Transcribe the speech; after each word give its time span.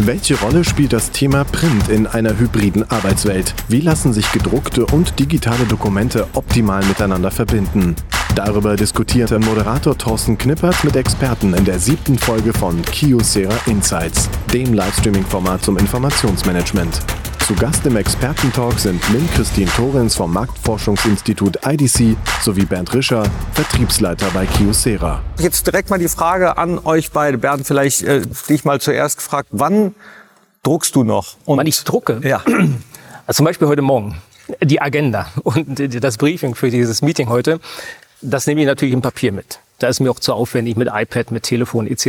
Welche 0.00 0.38
Rolle 0.38 0.62
spielt 0.62 0.92
das 0.92 1.10
Thema 1.10 1.42
Print 1.42 1.88
in 1.88 2.06
einer 2.06 2.38
hybriden 2.38 2.88
Arbeitswelt? 2.88 3.52
Wie 3.66 3.80
lassen 3.80 4.12
sich 4.12 4.30
gedruckte 4.30 4.86
und 4.86 5.18
digitale 5.18 5.64
Dokumente 5.64 6.28
optimal 6.34 6.84
miteinander 6.84 7.32
verbinden? 7.32 7.96
Darüber 8.36 8.76
diskutierte 8.76 9.40
Moderator 9.40 9.98
Thorsten 9.98 10.38
Knippert 10.38 10.84
mit 10.84 10.94
Experten 10.94 11.52
in 11.52 11.64
der 11.64 11.80
siebten 11.80 12.16
Folge 12.16 12.52
von 12.52 12.80
Kiosera 12.82 13.56
Insights, 13.66 14.30
dem 14.52 14.72
Livestreaming-Format 14.72 15.64
zum 15.64 15.76
Informationsmanagement. 15.76 17.00
Zu 17.48 17.54
Gast 17.54 17.86
im 17.86 17.96
Expertentalk 17.96 18.78
sind 18.78 19.02
Lynn-Christine 19.08 19.70
Torens 19.70 20.14
vom 20.14 20.34
Marktforschungsinstitut 20.34 21.58
IDC 21.64 22.14
sowie 22.42 22.66
Bernd 22.66 22.92
Rischer, 22.92 23.24
Vertriebsleiter 23.54 24.26
bei 24.34 24.44
Kiosera. 24.44 25.22
Jetzt 25.38 25.66
direkt 25.66 25.88
mal 25.88 25.98
die 25.98 26.08
Frage 26.08 26.58
an 26.58 26.78
euch 26.78 27.10
beide. 27.10 27.38
Bernd, 27.38 27.66
vielleicht 27.66 28.02
äh, 28.02 28.20
dich 28.50 28.66
mal 28.66 28.82
zuerst 28.82 29.16
gefragt, 29.16 29.48
wann 29.52 29.94
druckst 30.62 30.94
du 30.94 31.04
noch? 31.04 31.38
Und 31.46 31.56
wann 31.56 31.66
ich 31.66 31.82
drucke? 31.84 32.20
Ja. 32.22 32.42
Also 33.26 33.38
zum 33.38 33.46
Beispiel 33.46 33.66
heute 33.66 33.80
Morgen. 33.80 34.20
Die 34.62 34.82
Agenda 34.82 35.28
und 35.42 36.04
das 36.04 36.18
Briefing 36.18 36.54
für 36.54 36.68
dieses 36.68 37.00
Meeting 37.00 37.30
heute, 37.30 37.60
das 38.20 38.46
nehme 38.46 38.60
ich 38.60 38.66
natürlich 38.66 38.92
im 38.92 39.00
Papier 39.00 39.32
mit. 39.32 39.60
Da 39.78 39.88
ist 39.88 40.00
mir 40.00 40.10
auch 40.10 40.20
zu 40.20 40.34
aufwendig 40.34 40.76
mit 40.76 40.88
iPad, 40.92 41.30
mit 41.30 41.44
Telefon 41.44 41.86
etc. 41.86 42.06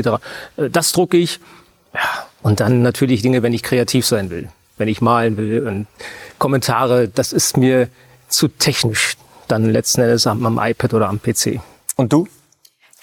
Äh, 0.58 0.69
das 0.69 0.91
drucke 0.91 1.16
ich. 1.16 1.39
Ja, 1.94 2.27
und 2.41 2.59
dann 2.59 2.81
natürlich 2.81 3.21
Dinge, 3.21 3.41
wenn 3.41 3.53
ich 3.53 3.63
kreativ 3.63 4.05
sein 4.05 4.30
will 4.30 4.49
wenn 4.79 4.88
ich 4.88 5.01
malen 5.01 5.38
will. 5.38 5.67
Und 5.67 5.85
Kommentare, 6.39 7.07
das 7.07 7.31
ist 7.31 7.57
mir 7.57 7.89
zu 8.27 8.47
technisch 8.47 9.15
dann 9.47 9.65
letzten 9.65 10.02
Endes 10.02 10.25
am, 10.25 10.45
am 10.45 10.59
iPad 10.59 10.93
oder 10.95 11.09
am 11.09 11.19
PC. 11.19 11.59
Und 11.95 12.13
du? 12.13 12.27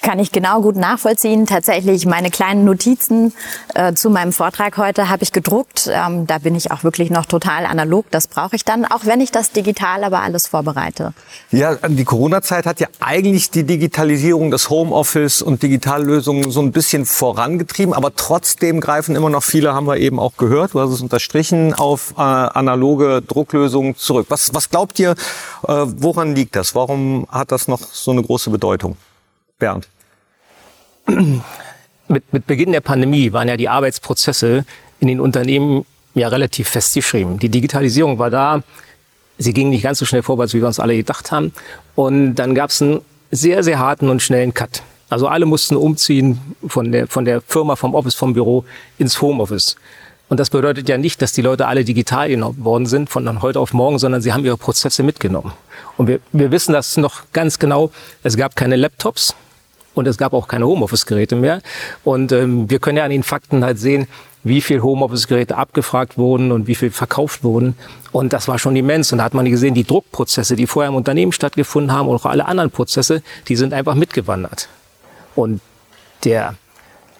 Kann 0.06 0.20
ich 0.20 0.30
genau 0.30 0.60
gut 0.60 0.76
nachvollziehen. 0.76 1.46
Tatsächlich 1.46 2.06
meine 2.06 2.30
kleinen 2.30 2.64
Notizen 2.64 3.32
äh, 3.74 3.92
zu 3.92 4.08
meinem 4.08 4.30
Vortrag 4.32 4.78
heute 4.78 5.08
habe 5.08 5.24
ich 5.24 5.32
gedruckt. 5.32 5.90
Ähm, 5.92 6.28
da 6.28 6.38
bin 6.38 6.54
ich 6.54 6.70
auch 6.70 6.84
wirklich 6.84 7.10
noch 7.10 7.26
total 7.26 7.66
analog. 7.66 8.06
Das 8.12 8.28
brauche 8.28 8.54
ich 8.54 8.64
dann, 8.64 8.84
auch 8.84 9.00
wenn 9.02 9.20
ich 9.20 9.32
das 9.32 9.50
digital 9.50 10.04
aber 10.04 10.20
alles 10.20 10.46
vorbereite. 10.46 11.12
Ja, 11.50 11.74
die 11.74 12.04
Corona-Zeit 12.04 12.66
hat 12.66 12.78
ja 12.78 12.86
eigentlich 13.00 13.50
die 13.50 13.64
Digitalisierung 13.64 14.52
des 14.52 14.70
Homeoffice 14.70 15.42
und 15.42 15.64
Digitallösungen 15.64 16.52
so 16.52 16.60
ein 16.60 16.70
bisschen 16.70 17.04
vorangetrieben. 17.04 17.92
Aber 17.92 18.14
trotzdem 18.14 18.80
greifen 18.80 19.16
immer 19.16 19.28
noch 19.28 19.42
viele, 19.42 19.74
haben 19.74 19.88
wir 19.88 19.96
eben 19.96 20.20
auch 20.20 20.36
gehört, 20.36 20.74
du 20.74 20.80
hast 20.80 20.90
es 20.90 21.00
unterstrichen, 21.00 21.74
auf 21.74 22.14
äh, 22.16 22.20
analoge 22.20 23.22
Drucklösungen 23.22 23.96
zurück. 23.96 24.26
Was, 24.28 24.54
was 24.54 24.70
glaubt 24.70 25.00
ihr, 25.00 25.16
äh, 25.66 25.66
woran 25.66 26.36
liegt 26.36 26.54
das? 26.54 26.76
Warum 26.76 27.26
hat 27.28 27.50
das 27.50 27.66
noch 27.66 27.80
so 27.80 28.12
eine 28.12 28.22
große 28.22 28.50
Bedeutung? 28.50 28.96
Bernd 29.58 29.88
mit, 31.06 32.32
mit 32.32 32.46
Beginn 32.46 32.72
der 32.72 32.80
Pandemie 32.80 33.32
waren 33.32 33.48
ja 33.48 33.56
die 33.56 33.68
Arbeitsprozesse 33.68 34.64
in 35.00 35.08
den 35.08 35.20
Unternehmen 35.20 35.84
ja 36.14 36.28
relativ 36.28 36.68
festgeschrieben. 36.68 37.38
Die 37.38 37.48
Digitalisierung 37.48 38.18
war 38.18 38.30
da. 38.30 38.62
Sie 39.38 39.52
ging 39.52 39.68
nicht 39.68 39.82
ganz 39.82 39.98
so 39.98 40.06
schnell 40.06 40.22
vorwärts, 40.22 40.54
wie 40.54 40.60
wir 40.60 40.66
uns 40.66 40.80
alle 40.80 40.96
gedacht 40.96 41.30
haben. 41.30 41.52
Und 41.94 42.36
dann 42.36 42.54
gab 42.54 42.70
es 42.70 42.80
einen 42.80 43.02
sehr, 43.30 43.62
sehr 43.62 43.78
harten 43.78 44.08
und 44.08 44.22
schnellen 44.22 44.54
Cut. 44.54 44.82
Also 45.08 45.28
alle 45.28 45.46
mussten 45.46 45.76
umziehen 45.76 46.40
von 46.66 46.90
der, 46.90 47.06
von 47.06 47.24
der 47.24 47.40
Firma, 47.42 47.76
vom 47.76 47.94
Office, 47.94 48.14
vom 48.14 48.32
Büro 48.32 48.64
ins 48.98 49.20
Homeoffice. 49.20 49.76
Und 50.28 50.40
das 50.40 50.50
bedeutet 50.50 50.88
ja 50.88 50.98
nicht, 50.98 51.22
dass 51.22 51.32
die 51.32 51.42
Leute 51.42 51.68
alle 51.68 51.84
digital 51.84 52.28
genommen 52.28 52.64
worden 52.64 52.86
sind 52.86 53.10
von 53.10 53.42
heute 53.42 53.60
auf 53.60 53.72
morgen, 53.72 53.98
sondern 53.98 54.22
sie 54.22 54.32
haben 54.32 54.44
ihre 54.44 54.56
Prozesse 54.56 55.04
mitgenommen. 55.04 55.52
Und 55.96 56.08
wir, 56.08 56.18
wir 56.32 56.50
wissen 56.50 56.72
das 56.72 56.96
noch 56.96 57.22
ganz 57.32 57.60
genau. 57.60 57.92
Es 58.24 58.36
gab 58.36 58.56
keine 58.56 58.74
Laptops, 58.74 59.36
und 59.96 60.06
es 60.06 60.18
gab 60.18 60.34
auch 60.34 60.46
keine 60.46 60.66
Homeoffice-Geräte 60.66 61.36
mehr. 61.36 61.62
Und 62.04 62.30
ähm, 62.30 62.68
wir 62.70 62.78
können 62.78 62.98
ja 62.98 63.04
an 63.04 63.10
den 63.10 63.22
Fakten 63.22 63.64
halt 63.64 63.78
sehen, 63.78 64.06
wie 64.44 64.60
viel 64.60 64.82
Homeoffice-Geräte 64.82 65.56
abgefragt 65.56 66.18
wurden 66.18 66.52
und 66.52 66.66
wie 66.66 66.74
viel 66.74 66.90
verkauft 66.90 67.42
wurden. 67.42 67.76
Und 68.12 68.34
das 68.34 68.46
war 68.46 68.58
schon 68.58 68.76
immens. 68.76 69.10
Und 69.10 69.18
da 69.18 69.24
hat 69.24 69.32
man 69.32 69.46
gesehen, 69.46 69.74
die 69.74 69.84
Druckprozesse, 69.84 70.54
die 70.54 70.66
vorher 70.66 70.90
im 70.90 70.96
Unternehmen 70.96 71.32
stattgefunden 71.32 71.92
haben 71.92 72.08
und 72.08 72.16
auch 72.16 72.26
alle 72.26 72.46
anderen 72.46 72.70
Prozesse, 72.70 73.22
die 73.48 73.56
sind 73.56 73.72
einfach 73.72 73.94
mitgewandert. 73.94 74.68
Und 75.34 75.62
der 76.24 76.56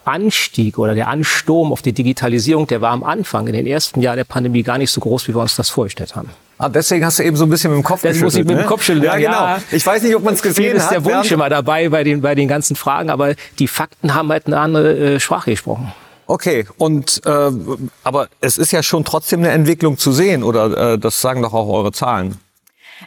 Anstieg 0.05 0.79
oder 0.79 0.95
der 0.95 1.09
Ansturm 1.09 1.73
auf 1.73 1.81
die 1.81 1.95
Digitalisierung, 1.95 2.67
der 2.67 2.83
war 2.83 2.93
am 2.93 3.03
Anfang, 3.03 3.47
in 3.47 3.55
den 3.55 3.67
ersten 3.67 4.03
Jahren 4.03 4.19
der 4.19 4.25
Pandemie 4.25 4.62
gar 4.62 4.77
nicht 4.77 4.91
so 4.91 5.00
groß, 5.00 5.29
wie 5.29 5.34
wir 5.34 5.41
uns 5.41 5.56
das 5.56 5.71
vorgestellt 5.71 6.15
haben. 6.15 6.31
Ah, 6.59 6.69
deswegen 6.71 7.05
hast 7.05 7.19
du 7.19 7.22
eben 7.22 7.37
so 7.37 7.44
ein 7.44 7.50
bisschen 7.50 7.71
mit 7.71 7.78
dem 7.78 7.84
Kopf 7.84 8.00
Das 8.03 8.19
muss 8.19 8.34
ich 8.34 8.41
mit 8.41 8.50
dem 8.50 8.59
ne? 8.59 8.65
Kopf 8.65 8.83
schütteln. 8.83 9.05
Ja, 9.05 9.17
genau. 9.17 9.31
Ja, 9.33 9.59
ich 9.71 9.87
weiß 9.87 10.03
nicht, 10.03 10.17
ob 10.17 10.25
man 10.25 10.34
es 10.34 10.43
gesehen 10.43 10.75
hat. 10.77 10.84
ist 10.84 10.91
der 10.91 11.05
Wunsch 11.05 11.31
immer 11.31 11.50
dabei 11.50 11.89
bei 11.91 12.03
den, 12.03 12.22
bei 12.22 12.34
den 12.34 12.49
ganzen 12.49 12.77
Fragen, 12.77 13.11
aber 13.11 13.34
die 13.59 13.69
Fakten 13.69 14.15
haben 14.15 14.31
halt 14.31 14.47
eine 14.47 14.59
andere 14.59 14.97
äh, 14.97 15.21
Sprache 15.21 15.50
gesprochen. 15.50 15.93
Okay, 16.27 16.67
und 16.78 17.21
äh, 17.25 17.50
aber 18.03 18.28
es 18.41 18.59
ist 18.59 18.72
ja 18.72 18.83
schon 18.83 19.05
trotzdem 19.05 19.41
eine 19.41 19.50
Entwicklung 19.50 19.97
zu 19.97 20.12
sehen, 20.12 20.43
oder 20.43 20.94
äh, 20.94 20.99
das 20.99 21.21
sagen 21.21 21.43
doch 21.43 21.53
auch 21.53 21.69
eure 21.69 21.93
Zahlen. 21.93 22.39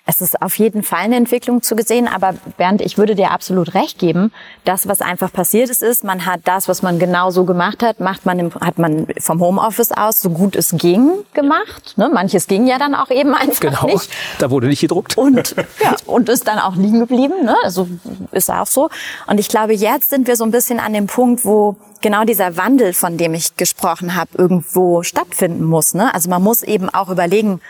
Es 0.05 0.21
ist 0.21 0.41
auf 0.41 0.57
jeden 0.57 0.83
Fall 0.83 0.99
eine 0.99 1.15
Entwicklung 1.15 1.61
zu 1.61 1.75
gesehen, 1.75 2.07
aber 2.07 2.33
Bernd, 2.57 2.81
ich 2.81 2.97
würde 2.97 3.15
dir 3.15 3.31
absolut 3.31 3.73
recht 3.73 3.99
geben. 3.99 4.31
Das, 4.65 4.87
was 4.87 5.01
einfach 5.01 5.31
passiert 5.31 5.69
ist, 5.69 5.81
ist, 5.81 6.03
man 6.03 6.25
hat 6.25 6.41
das, 6.45 6.67
was 6.67 6.81
man 6.81 6.99
genau 6.99 7.31
so 7.31 7.45
gemacht 7.45 7.83
hat, 7.83 7.99
macht 7.99 8.25
man 8.25 8.39
im, 8.39 8.53
hat 8.55 8.77
man 8.77 9.07
vom 9.19 9.39
Homeoffice 9.39 9.91
aus 9.91 10.21
so 10.21 10.29
gut 10.29 10.55
es 10.55 10.75
ging 10.77 11.11
gemacht. 11.33 11.97
Ne? 11.97 12.09
Manches 12.09 12.47
ging 12.47 12.67
ja 12.67 12.77
dann 12.77 12.95
auch 12.95 13.09
eben 13.09 13.33
einfach 13.33 13.59
genau. 13.59 13.85
nicht. 13.85 14.09
Da 14.39 14.51
wurde 14.51 14.67
nicht 14.67 14.81
gedruckt. 14.81 15.17
Und, 15.17 15.55
ja, 15.83 15.95
und 16.05 16.29
ist 16.29 16.47
dann 16.47 16.59
auch 16.59 16.75
liegen 16.75 16.99
geblieben. 16.99 17.45
Ne? 17.45 17.55
Also 17.63 17.87
ist 18.31 18.51
auch 18.51 18.67
so. 18.67 18.89
Und 19.27 19.39
ich 19.39 19.49
glaube, 19.49 19.73
jetzt 19.73 20.09
sind 20.09 20.27
wir 20.27 20.35
so 20.35 20.43
ein 20.43 20.51
bisschen 20.51 20.79
an 20.79 20.93
dem 20.93 21.07
Punkt, 21.07 21.45
wo 21.45 21.75
genau 22.01 22.23
dieser 22.23 22.57
Wandel, 22.57 22.93
von 22.93 23.17
dem 23.17 23.33
ich 23.33 23.55
gesprochen 23.57 24.15
habe, 24.15 24.29
irgendwo 24.37 25.03
stattfinden 25.03 25.63
muss. 25.63 25.93
Ne? 25.93 26.13
Also 26.13 26.29
man 26.29 26.41
muss 26.41 26.63
eben 26.63 26.89
auch 26.89 27.09
überlegen, 27.09 27.61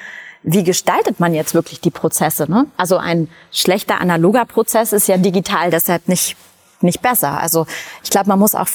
wie 0.43 0.63
gestaltet 0.63 1.19
man 1.19 1.33
jetzt 1.33 1.53
wirklich 1.53 1.81
die 1.81 1.91
Prozesse? 1.91 2.49
Ne? 2.49 2.65
Also 2.77 2.97
ein 2.97 3.29
schlechter 3.51 3.99
analoger 3.99 4.45
Prozess 4.45 4.93
ist 4.93 5.07
ja 5.07 5.17
digital 5.17 5.69
deshalb 5.69 6.07
nicht 6.07 6.37
nicht 6.83 7.01
besser. 7.01 7.39
Also 7.39 7.65
ich 8.03 8.09
glaube, 8.09 8.29
man 8.29 8.39
muss 8.39 8.55
auch, 8.55 8.67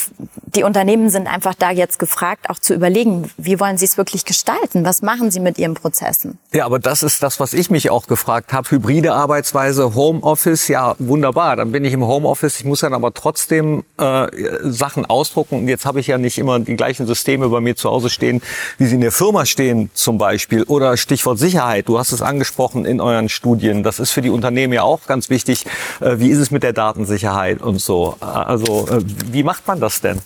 die 0.54 0.62
Unternehmen 0.62 1.10
sind 1.10 1.26
einfach 1.26 1.54
da 1.54 1.70
jetzt 1.70 1.98
gefragt, 1.98 2.50
auch 2.50 2.58
zu 2.58 2.74
überlegen, 2.74 3.30
wie 3.36 3.58
wollen 3.60 3.78
sie 3.78 3.84
es 3.84 3.96
wirklich 3.96 4.24
gestalten? 4.24 4.84
Was 4.84 5.02
machen 5.02 5.30
sie 5.30 5.40
mit 5.40 5.58
ihren 5.58 5.74
Prozessen? 5.74 6.38
Ja, 6.52 6.66
aber 6.66 6.78
das 6.78 7.02
ist 7.02 7.22
das, 7.22 7.40
was 7.40 7.54
ich 7.54 7.70
mich 7.70 7.90
auch 7.90 8.06
gefragt 8.06 8.52
habe. 8.52 8.70
Hybride 8.70 9.14
Arbeitsweise, 9.14 9.94
Homeoffice, 9.94 10.68
ja, 10.68 10.94
wunderbar. 10.98 11.56
Dann 11.56 11.72
bin 11.72 11.84
ich 11.84 11.92
im 11.92 12.04
Homeoffice. 12.04 12.60
Ich 12.60 12.64
muss 12.64 12.80
dann 12.80 12.94
aber 12.94 13.14
trotzdem 13.14 13.84
äh, 13.98 14.26
Sachen 14.62 15.06
ausdrucken. 15.06 15.58
Und 15.58 15.68
jetzt 15.68 15.86
habe 15.86 16.00
ich 16.00 16.06
ja 16.06 16.18
nicht 16.18 16.38
immer 16.38 16.58
die 16.58 16.76
gleichen 16.76 17.06
Systeme 17.06 17.48
bei 17.48 17.60
mir 17.60 17.76
zu 17.76 17.90
Hause 17.90 18.10
stehen, 18.10 18.42
wie 18.78 18.86
sie 18.86 18.96
in 18.96 19.00
der 19.00 19.12
Firma 19.12 19.46
stehen 19.46 19.90
zum 19.94 20.18
Beispiel. 20.18 20.64
Oder 20.64 20.96
Stichwort 20.96 21.38
Sicherheit. 21.38 21.88
Du 21.88 21.98
hast 21.98 22.12
es 22.12 22.22
angesprochen 22.22 22.84
in 22.84 23.00
euren 23.00 23.28
Studien. 23.28 23.82
Das 23.82 23.98
ist 23.98 24.10
für 24.10 24.22
die 24.22 24.30
Unternehmen 24.30 24.72
ja 24.72 24.82
auch 24.82 25.06
ganz 25.06 25.30
wichtig. 25.30 25.66
Äh, 26.00 26.18
wie 26.18 26.28
ist 26.28 26.38
es 26.38 26.50
mit 26.50 26.62
der 26.62 26.72
Datensicherheit 26.72 27.62
und 27.62 27.80
so? 27.80 27.93
So. 27.94 28.16
Also 28.20 28.88
äh, 28.88 29.02
wie 29.32 29.42
macht 29.42 29.66
man 29.66 29.80
das 29.80 30.00
denn? 30.00 30.20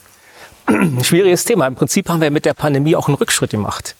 Schwieriges 1.03 1.45
Thema. 1.45 1.67
Im 1.67 1.75
Prinzip 1.75 2.09
haben 2.09 2.21
wir 2.21 2.31
mit 2.31 2.45
der 2.45 2.53
Pandemie 2.53 2.95
auch 2.95 3.07
einen 3.07 3.15
Rückschritt 3.15 3.51
gemacht. 3.51 3.95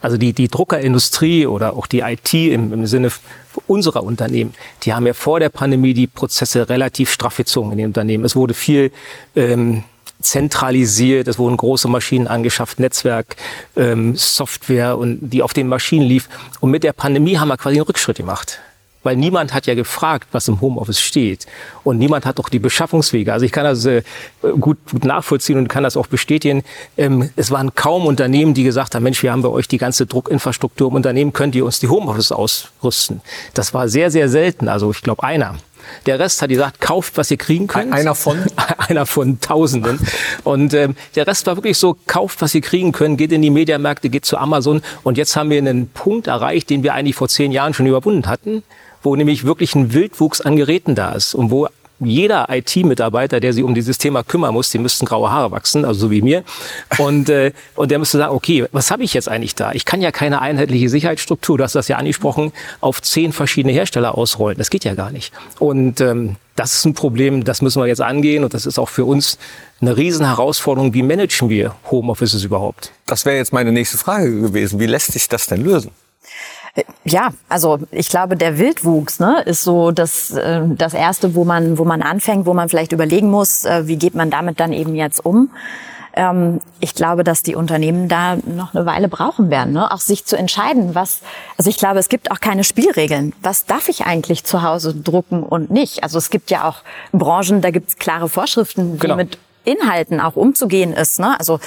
Also 0.00 0.16
die, 0.16 0.32
die 0.32 0.48
Druckerindustrie 0.48 1.46
oder 1.46 1.74
auch 1.74 1.86
die 1.86 2.00
IT 2.00 2.34
im, 2.34 2.72
im 2.72 2.86
Sinne 2.86 3.12
unserer 3.68 4.02
Unternehmen, 4.02 4.52
die 4.82 4.92
haben 4.94 5.06
ja 5.06 5.14
vor 5.14 5.38
der 5.38 5.48
Pandemie 5.48 5.94
die 5.94 6.08
Prozesse 6.08 6.68
relativ 6.68 7.12
straff 7.12 7.36
gezogen 7.36 7.70
in 7.72 7.78
den 7.78 7.86
Unternehmen. 7.88 8.24
Es 8.24 8.34
wurde 8.34 8.54
viel 8.54 8.90
ähm, 9.36 9.84
zentralisiert, 10.20 11.28
es 11.28 11.38
wurden 11.38 11.56
große 11.56 11.86
Maschinen 11.86 12.26
angeschafft, 12.26 12.80
Netzwerk, 12.80 13.36
ähm, 13.76 14.16
Software 14.16 14.98
und 14.98 15.30
die 15.30 15.42
auf 15.42 15.52
den 15.52 15.68
Maschinen 15.68 16.06
lief. 16.06 16.28
Und 16.58 16.72
mit 16.72 16.82
der 16.82 16.92
Pandemie 16.92 17.38
haben 17.38 17.48
wir 17.48 17.56
quasi 17.56 17.76
einen 17.76 17.86
Rückschritt 17.86 18.16
gemacht. 18.16 18.58
Weil 19.02 19.16
niemand 19.16 19.52
hat 19.52 19.66
ja 19.66 19.74
gefragt, 19.74 20.28
was 20.32 20.48
im 20.48 20.60
Homeoffice 20.60 21.00
steht. 21.00 21.46
Und 21.84 21.98
niemand 21.98 22.24
hat 22.24 22.38
auch 22.38 22.48
die 22.48 22.58
Beschaffungswege. 22.58 23.32
Also 23.32 23.44
ich 23.44 23.52
kann 23.52 23.64
das 23.64 23.84
äh, 23.84 24.02
gut, 24.60 24.78
gut 24.90 25.04
nachvollziehen 25.04 25.58
und 25.58 25.68
kann 25.68 25.82
das 25.82 25.96
auch 25.96 26.06
bestätigen. 26.06 26.62
Ähm, 26.96 27.30
es 27.36 27.50
waren 27.50 27.74
kaum 27.74 28.06
Unternehmen, 28.06 28.54
die 28.54 28.62
gesagt 28.62 28.94
haben, 28.94 29.02
Mensch, 29.02 29.22
wir 29.22 29.32
haben 29.32 29.42
bei 29.42 29.48
euch 29.48 29.68
die 29.68 29.78
ganze 29.78 30.06
Druckinfrastruktur 30.06 30.88
im 30.88 30.94
Unternehmen, 30.94 31.32
könnt 31.32 31.54
ihr 31.54 31.64
uns 31.64 31.80
die 31.80 31.88
Homeoffice 31.88 32.32
ausrüsten. 32.32 33.20
Das 33.54 33.74
war 33.74 33.88
sehr, 33.88 34.10
sehr 34.10 34.28
selten. 34.28 34.68
Also 34.68 34.90
ich 34.90 35.02
glaube 35.02 35.22
einer. 35.24 35.56
Der 36.06 36.18
Rest 36.18 36.42
hat 36.42 36.48
gesagt, 36.48 36.80
kauft, 36.80 37.16
was 37.16 37.30
ihr 37.30 37.36
kriegen 37.36 37.66
könnt. 37.66 37.92
Einer 37.92 38.14
von? 38.14 38.38
Einer 38.78 39.06
von 39.06 39.40
Tausenden. 39.40 39.98
Und 40.44 40.74
ähm, 40.74 40.96
der 41.14 41.26
Rest 41.26 41.46
war 41.46 41.56
wirklich 41.56 41.78
so, 41.78 41.96
kauft, 42.06 42.42
was 42.42 42.54
ihr 42.54 42.60
kriegen 42.60 42.92
könnt, 42.92 43.18
geht 43.18 43.32
in 43.32 43.42
die 43.42 43.50
Mediamärkte, 43.50 44.08
geht 44.08 44.24
zu 44.24 44.38
Amazon. 44.38 44.82
Und 45.02 45.18
jetzt 45.18 45.36
haben 45.36 45.50
wir 45.50 45.58
einen 45.58 45.88
Punkt 45.88 46.26
erreicht, 46.26 46.70
den 46.70 46.82
wir 46.82 46.94
eigentlich 46.94 47.16
vor 47.16 47.28
zehn 47.28 47.52
Jahren 47.52 47.74
schon 47.74 47.86
überwunden 47.86 48.26
hatten 48.26 48.62
wo 49.02 49.16
nämlich 49.16 49.44
wirklich 49.44 49.74
ein 49.74 49.92
Wildwuchs 49.92 50.40
an 50.40 50.56
Geräten 50.56 50.94
da 50.94 51.12
ist 51.12 51.34
und 51.34 51.50
wo 51.50 51.66
jeder 52.06 52.46
IT-Mitarbeiter, 52.50 53.40
der 53.40 53.52
sich 53.52 53.64
um 53.64 53.74
dieses 53.74 53.98
Thema 53.98 54.22
kümmern 54.22 54.54
muss, 54.54 54.70
dem 54.70 54.82
müssten 54.82 55.06
graue 55.06 55.30
Haare 55.30 55.50
wachsen, 55.50 55.84
also 55.84 56.00
so 56.00 56.10
wie 56.10 56.22
mir. 56.22 56.44
Und, 56.98 57.28
äh, 57.28 57.52
und 57.74 57.90
der 57.90 57.98
müsste 57.98 58.18
sagen, 58.18 58.34
okay, 58.34 58.66
was 58.72 58.90
habe 58.90 59.04
ich 59.04 59.14
jetzt 59.14 59.28
eigentlich 59.28 59.54
da? 59.54 59.72
Ich 59.72 59.84
kann 59.84 60.00
ja 60.00 60.10
keine 60.10 60.40
einheitliche 60.40 60.88
Sicherheitsstruktur, 60.88 61.58
du 61.58 61.64
hast 61.64 61.74
das 61.74 61.88
ja 61.88 61.96
angesprochen, 61.96 62.52
auf 62.80 63.02
zehn 63.02 63.32
verschiedene 63.32 63.72
Hersteller 63.72 64.16
ausrollen. 64.16 64.58
Das 64.58 64.70
geht 64.70 64.84
ja 64.84 64.94
gar 64.94 65.10
nicht. 65.10 65.32
Und 65.58 66.00
ähm, 66.00 66.36
das 66.56 66.74
ist 66.74 66.84
ein 66.84 66.94
Problem, 66.94 67.44
das 67.44 67.62
müssen 67.62 67.80
wir 67.80 67.86
jetzt 67.86 68.02
angehen 68.02 68.44
und 68.44 68.54
das 68.54 68.66
ist 68.66 68.78
auch 68.78 68.88
für 68.88 69.04
uns 69.04 69.38
eine 69.80 69.96
riesen 69.96 70.26
Herausforderung. 70.26 70.94
Wie 70.94 71.02
managen 71.02 71.48
wir 71.48 71.74
Homeoffices 71.90 72.44
überhaupt? 72.44 72.92
Das 73.06 73.24
wäre 73.24 73.36
jetzt 73.36 73.52
meine 73.52 73.72
nächste 73.72 73.98
Frage 73.98 74.40
gewesen. 74.40 74.78
Wie 74.78 74.86
lässt 74.86 75.12
sich 75.12 75.28
das 75.28 75.46
denn 75.46 75.62
lösen? 75.62 75.90
Ja, 77.04 77.32
also 77.48 77.80
ich 77.90 78.08
glaube, 78.08 78.36
der 78.36 78.58
Wildwuchs 78.58 79.20
ne, 79.20 79.42
ist 79.42 79.62
so 79.62 79.90
das, 79.90 80.30
äh, 80.30 80.62
das 80.68 80.94
Erste, 80.94 81.34
wo 81.34 81.44
man, 81.44 81.76
wo 81.76 81.84
man 81.84 82.00
anfängt, 82.00 82.46
wo 82.46 82.54
man 82.54 82.68
vielleicht 82.68 82.92
überlegen 82.92 83.30
muss, 83.30 83.64
äh, 83.64 83.86
wie 83.86 83.96
geht 83.96 84.14
man 84.14 84.30
damit 84.30 84.58
dann 84.58 84.72
eben 84.72 84.94
jetzt 84.94 85.24
um. 85.24 85.50
Ähm, 86.14 86.60
ich 86.80 86.94
glaube, 86.94 87.24
dass 87.24 87.42
die 87.42 87.56
Unternehmen 87.56 88.08
da 88.08 88.36
noch 88.36 88.74
eine 88.74 88.86
Weile 88.86 89.08
brauchen 89.08 89.50
werden, 89.50 89.72
ne? 89.74 89.90
auch 89.92 90.00
sich 90.00 90.24
zu 90.24 90.36
entscheiden, 90.36 90.94
was, 90.94 91.20
also 91.58 91.68
ich 91.68 91.76
glaube, 91.76 91.98
es 91.98 92.08
gibt 92.08 92.30
auch 92.30 92.40
keine 92.40 92.64
Spielregeln. 92.64 93.34
Was 93.42 93.66
darf 93.66 93.88
ich 93.88 94.06
eigentlich 94.06 94.44
zu 94.44 94.62
Hause 94.62 94.94
drucken 94.94 95.42
und 95.42 95.70
nicht? 95.70 96.02
Also 96.02 96.18
es 96.18 96.30
gibt 96.30 96.50
ja 96.50 96.68
auch 96.68 96.78
Branchen, 97.12 97.60
da 97.60 97.70
gibt 97.70 97.90
es 97.90 97.96
klare 97.96 98.28
Vorschriften, 98.28 98.94
wie 98.94 98.98
genau. 98.98 99.16
mit 99.16 99.38
Inhalten 99.64 100.20
auch 100.20 100.36
umzugehen 100.36 100.92
ist. 100.92 101.18
Ne? 101.20 101.38
Also 101.38 101.60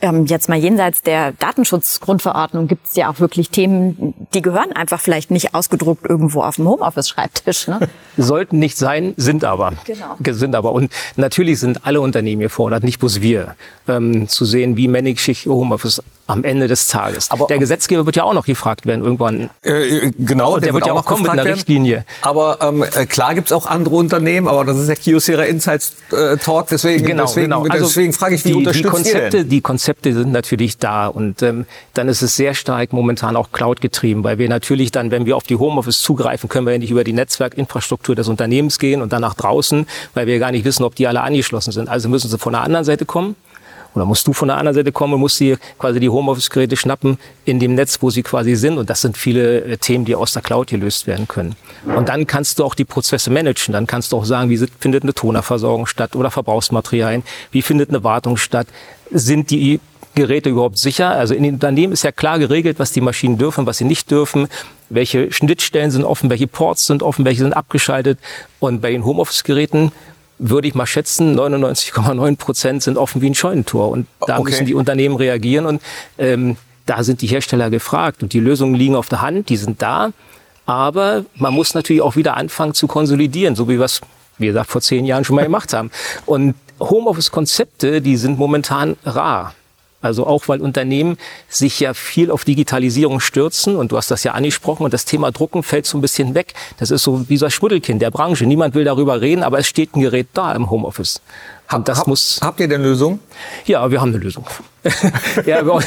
ähm, 0.00 0.26
jetzt 0.26 0.48
mal 0.48 0.58
jenseits 0.58 1.02
der 1.02 1.32
Datenschutzgrundverordnung 1.32 2.68
gibt 2.68 2.86
es 2.86 2.96
ja 2.96 3.10
auch 3.10 3.20
wirklich 3.20 3.50
Themen, 3.50 4.14
die 4.34 4.42
gehören 4.42 4.72
einfach 4.72 5.00
vielleicht 5.00 5.30
nicht 5.30 5.54
ausgedruckt 5.54 6.06
irgendwo 6.06 6.42
auf 6.42 6.56
dem 6.56 6.68
Homeoffice-Schreibtisch. 6.68 7.68
Ne? 7.68 7.80
Sollten 8.16 8.58
nicht 8.58 8.76
sein, 8.76 9.14
sind 9.16 9.44
aber. 9.44 9.72
Genau. 9.84 10.16
Sind 10.30 10.54
aber. 10.54 10.72
Und 10.72 10.92
natürlich 11.16 11.60
sind 11.60 11.86
alle 11.86 12.00
Unternehmen 12.00 12.40
gefordert, 12.42 12.84
nicht 12.84 12.98
bloß 12.98 13.20
wir, 13.20 13.54
ähm, 13.88 14.28
zu 14.28 14.44
sehen, 14.44 14.76
wie 14.76 14.88
manage 14.88 15.30
ich 15.30 15.46
Homeoffice 15.46 16.02
am 16.26 16.42
Ende 16.44 16.66
des 16.66 16.88
Tages. 16.88 17.30
Aber 17.30 17.46
der 17.46 17.58
Gesetzgeber 17.58 18.04
wird 18.04 18.16
ja 18.16 18.24
auch 18.24 18.34
noch 18.34 18.46
gefragt 18.46 18.84
werden 18.84 19.04
irgendwann. 19.04 19.48
Äh, 19.62 20.10
genau, 20.18 20.54
der, 20.54 20.60
der 20.60 20.74
wird, 20.74 20.84
wird 20.84 20.86
ja 20.86 20.92
auch 20.92 21.04
kommen 21.04 21.22
mit 21.22 21.30
einer 21.30 21.44
werden. 21.44 21.54
Richtlinie. 21.54 22.04
Aber 22.22 22.58
ähm, 22.60 22.82
äh, 22.82 23.06
klar 23.06 23.34
gibt's 23.34 23.52
auch 23.52 23.66
andere 23.66 23.94
Unternehmen, 23.94 24.48
aber 24.48 24.64
das 24.64 24.76
ist 24.76 24.88
der 24.88 24.96
Kyocera 24.96 25.44
Insights 25.44 25.94
äh, 26.10 26.36
Talk, 26.36 26.66
deswegen, 26.68 27.06
genau, 27.06 27.24
deswegen, 27.24 27.50
genau. 27.50 27.64
Also 27.66 27.86
deswegen 27.86 28.12
frage 28.12 28.34
ich, 28.34 28.44
wie 28.44 28.48
die, 28.48 28.54
unterstützt 28.54 28.84
die 28.84 28.90
Konzepte, 28.90 29.44
Die 29.44 29.60
Konzepte 29.60 29.85
sind 30.02 30.32
natürlich 30.32 30.78
da 30.78 31.06
und 31.06 31.42
ähm, 31.42 31.66
dann 31.94 32.08
ist 32.08 32.22
es 32.22 32.36
sehr 32.36 32.54
stark 32.54 32.92
momentan 32.92 33.36
auch 33.36 33.52
Cloud 33.52 33.80
getrieben, 33.80 34.24
weil 34.24 34.38
wir 34.38 34.48
natürlich 34.48 34.90
dann, 34.90 35.10
wenn 35.10 35.26
wir 35.26 35.36
auf 35.36 35.44
die 35.44 35.56
Homeoffice 35.56 36.00
zugreifen, 36.00 36.48
können 36.48 36.66
wir 36.66 36.72
ja 36.72 36.78
nicht 36.78 36.90
über 36.90 37.04
die 37.04 37.12
Netzwerkinfrastruktur 37.12 38.14
des 38.14 38.28
Unternehmens 38.28 38.78
gehen 38.78 39.02
und 39.02 39.12
dann 39.12 39.22
nach 39.22 39.34
draußen, 39.34 39.86
weil 40.14 40.26
wir 40.26 40.38
gar 40.38 40.50
nicht 40.50 40.64
wissen, 40.64 40.84
ob 40.84 40.94
die 40.94 41.06
alle 41.06 41.22
angeschlossen 41.22 41.72
sind. 41.72 41.88
Also 41.88 42.08
müssen 42.08 42.28
sie 42.28 42.38
von 42.38 42.52
der 42.52 42.62
anderen 42.62 42.84
Seite 42.84 43.04
kommen 43.04 43.36
oder 43.96 44.04
musst 44.04 44.26
du 44.26 44.32
von 44.34 44.48
der 44.48 44.58
anderen 44.58 44.74
Seite 44.74 44.92
kommen 44.92 45.14
und 45.14 45.20
musst 45.20 45.40
dir 45.40 45.58
quasi 45.78 45.98
die 46.00 46.10
Homeoffice-Geräte 46.10 46.76
schnappen 46.76 47.18
in 47.46 47.58
dem 47.58 47.74
Netz, 47.74 47.98
wo 48.02 48.10
sie 48.10 48.22
quasi 48.22 48.54
sind. 48.54 48.76
Und 48.76 48.90
das 48.90 49.00
sind 49.00 49.16
viele 49.16 49.64
äh, 49.64 49.76
Themen, 49.78 50.04
die 50.04 50.14
aus 50.14 50.32
der 50.32 50.42
Cloud 50.42 50.68
gelöst 50.68 51.06
werden 51.06 51.26
können. 51.26 51.56
Und 51.86 52.10
dann 52.10 52.26
kannst 52.26 52.58
du 52.58 52.64
auch 52.64 52.74
die 52.74 52.84
Prozesse 52.84 53.30
managen. 53.30 53.72
Dann 53.72 53.86
kannst 53.86 54.12
du 54.12 54.18
auch 54.18 54.26
sagen, 54.26 54.50
wie 54.50 54.58
findet 54.78 55.02
eine 55.02 55.14
Tonerversorgung 55.14 55.86
statt 55.86 56.14
oder 56.14 56.30
Verbrauchsmaterialien? 56.30 57.22
Wie 57.50 57.62
findet 57.62 57.88
eine 57.88 58.04
Wartung 58.04 58.36
statt? 58.36 58.66
Sind 59.10 59.50
die 59.50 59.80
Geräte 60.14 60.50
überhaupt 60.50 60.76
sicher? 60.76 61.10
Also 61.10 61.34
in 61.34 61.42
den 61.42 61.54
Unternehmen 61.54 61.94
ist 61.94 62.04
ja 62.04 62.12
klar 62.12 62.38
geregelt, 62.38 62.78
was 62.78 62.92
die 62.92 63.00
Maschinen 63.00 63.38
dürfen, 63.38 63.64
was 63.64 63.78
sie 63.78 63.84
nicht 63.84 64.10
dürfen. 64.10 64.48
Welche 64.90 65.32
Schnittstellen 65.32 65.90
sind 65.90 66.04
offen, 66.04 66.28
welche 66.28 66.46
Ports 66.46 66.86
sind 66.86 67.02
offen, 67.02 67.24
welche 67.24 67.40
sind 67.40 67.54
abgeschaltet. 67.54 68.18
Und 68.60 68.82
bei 68.82 68.90
den 68.90 69.06
Homeoffice-Geräten 69.06 69.90
würde 70.38 70.68
ich 70.68 70.74
mal 70.74 70.86
schätzen, 70.86 71.38
99,9 71.38 72.36
Prozent 72.36 72.82
sind 72.82 72.98
offen 72.98 73.22
wie 73.22 73.30
ein 73.30 73.34
Scheunentor. 73.34 73.90
Und 73.90 74.06
da 74.26 74.38
okay. 74.38 74.50
müssen 74.50 74.66
die 74.66 74.74
Unternehmen 74.74 75.16
reagieren 75.16 75.66
und 75.66 75.82
ähm, 76.18 76.56
da 76.84 77.02
sind 77.02 77.22
die 77.22 77.26
Hersteller 77.26 77.70
gefragt. 77.70 78.22
Und 78.22 78.32
die 78.32 78.40
Lösungen 78.40 78.74
liegen 78.74 78.96
auf 78.96 79.08
der 79.08 79.22
Hand, 79.22 79.48
die 79.48 79.56
sind 79.56 79.82
da. 79.82 80.12
Aber 80.66 81.24
man 81.36 81.54
muss 81.54 81.74
natürlich 81.74 82.02
auch 82.02 82.16
wieder 82.16 82.36
anfangen 82.36 82.74
zu 82.74 82.86
konsolidieren, 82.86 83.54
so 83.54 83.68
wie 83.68 83.78
wir 83.78 83.84
es, 83.84 84.00
wie 84.38 84.46
gesagt, 84.46 84.70
vor 84.70 84.80
zehn 84.80 85.04
Jahren 85.04 85.24
schon 85.24 85.36
mal 85.36 85.44
gemacht 85.44 85.72
haben. 85.72 85.90
Und 86.26 86.54
Homeoffice-Konzepte, 86.80 88.00
die 88.00 88.16
sind 88.16 88.38
momentan 88.38 88.96
rar. 89.04 89.54
Also 90.06 90.26
auch, 90.26 90.48
weil 90.48 90.60
Unternehmen 90.60 91.18
sich 91.48 91.80
ja 91.80 91.92
viel 91.94 92.30
auf 92.30 92.44
Digitalisierung 92.44 93.20
stürzen 93.20 93.76
und 93.76 93.92
du 93.92 93.96
hast 93.96 94.10
das 94.10 94.24
ja 94.24 94.32
angesprochen 94.32 94.84
und 94.84 94.94
das 94.94 95.04
Thema 95.04 95.32
Drucken 95.32 95.62
fällt 95.62 95.86
so 95.86 95.98
ein 95.98 96.00
bisschen 96.00 96.34
weg. 96.34 96.54
Das 96.78 96.90
ist 96.90 97.02
so 97.02 97.28
wie 97.28 97.36
so 97.36 97.44
ein 97.44 97.50
Schmuddelkind 97.50 98.00
der 98.00 98.10
Branche. 98.10 98.46
Niemand 98.46 98.74
will 98.74 98.84
darüber 98.84 99.20
reden, 99.20 99.42
aber 99.42 99.58
es 99.58 99.66
steht 99.66 99.94
ein 99.94 100.00
Gerät 100.00 100.28
da 100.32 100.52
im 100.52 100.70
Homeoffice. 100.70 101.20
Und 101.72 101.88
das 101.88 102.00
hab, 102.00 102.06
muss, 102.06 102.38
habt 102.40 102.60
ihr 102.60 102.68
denn 102.68 102.82
Lösung? 102.82 103.18
Ja, 103.66 103.90
wir 103.90 104.00
haben 104.00 104.10
eine 104.10 104.18
Lösung. 104.18 104.46
ja, 105.46 105.62
bei, 105.62 105.80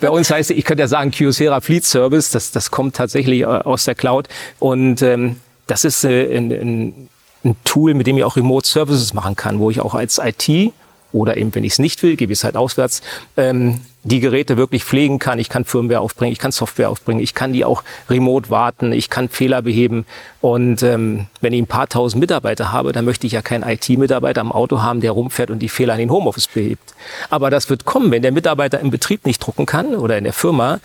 bei, 0.00 0.10
uns 0.10 0.30
heißt, 0.30 0.50
ich 0.50 0.64
könnte 0.64 0.82
ja 0.82 0.88
sagen 0.88 1.12
Kyocera 1.12 1.60
Fleet 1.60 1.84
Service, 1.84 2.30
das, 2.30 2.50
das 2.50 2.70
kommt 2.70 2.96
tatsächlich 2.96 3.42
äh, 3.42 3.44
aus 3.44 3.84
der 3.84 3.94
Cloud 3.94 4.28
und 4.58 5.02
ähm, 5.02 5.36
das 5.68 5.84
ist 5.84 6.04
äh, 6.04 6.36
ein, 6.36 6.50
ein, 6.50 7.08
ein 7.44 7.56
Tool, 7.64 7.94
mit 7.94 8.08
dem 8.08 8.18
ich 8.18 8.24
auch 8.24 8.36
Remote 8.36 8.66
Services 8.66 9.14
machen 9.14 9.36
kann, 9.36 9.60
wo 9.60 9.70
ich 9.70 9.80
auch 9.80 9.94
als 9.94 10.18
IT 10.18 10.72
oder 11.12 11.36
eben, 11.36 11.54
wenn 11.54 11.64
ich 11.64 11.72
es 11.72 11.78
nicht 11.78 12.02
will, 12.02 12.16
gebe 12.16 12.32
ich 12.32 12.38
es 12.38 12.44
halt 12.44 12.56
auswärts, 12.56 13.02
ähm, 13.36 13.80
die 14.02 14.20
Geräte 14.20 14.56
wirklich 14.56 14.84
pflegen 14.84 15.18
kann. 15.18 15.38
Ich 15.38 15.48
kann 15.48 15.64
Firmware 15.64 16.00
aufbringen, 16.00 16.32
ich 16.32 16.38
kann 16.38 16.52
Software 16.52 16.88
aufbringen, 16.88 17.20
ich 17.20 17.34
kann 17.34 17.52
die 17.52 17.64
auch 17.64 17.82
remote 18.08 18.48
warten, 18.48 18.92
ich 18.92 19.10
kann 19.10 19.28
Fehler 19.28 19.60
beheben. 19.62 20.06
Und 20.40 20.82
ähm, 20.82 21.26
wenn 21.40 21.52
ich 21.52 21.60
ein 21.60 21.66
paar 21.66 21.88
tausend 21.88 22.20
Mitarbeiter 22.20 22.72
habe, 22.72 22.92
dann 22.92 23.04
möchte 23.04 23.26
ich 23.26 23.34
ja 23.34 23.42
keinen 23.42 23.68
IT-Mitarbeiter 23.68 24.40
am 24.40 24.52
Auto 24.52 24.80
haben, 24.80 25.00
der 25.00 25.12
rumfährt 25.12 25.50
und 25.50 25.58
die 25.58 25.68
Fehler 25.68 25.94
in 25.94 26.00
den 26.00 26.10
Homeoffice 26.10 26.48
behebt. 26.48 26.94
Aber 27.28 27.50
das 27.50 27.68
wird 27.68 27.84
kommen, 27.84 28.10
wenn 28.10 28.22
der 28.22 28.32
Mitarbeiter 28.32 28.80
im 28.80 28.90
Betrieb 28.90 29.26
nicht 29.26 29.38
drucken 29.40 29.66
kann 29.66 29.94
oder 29.94 30.16
in 30.16 30.24
der 30.24 30.32
Firma, 30.32 30.80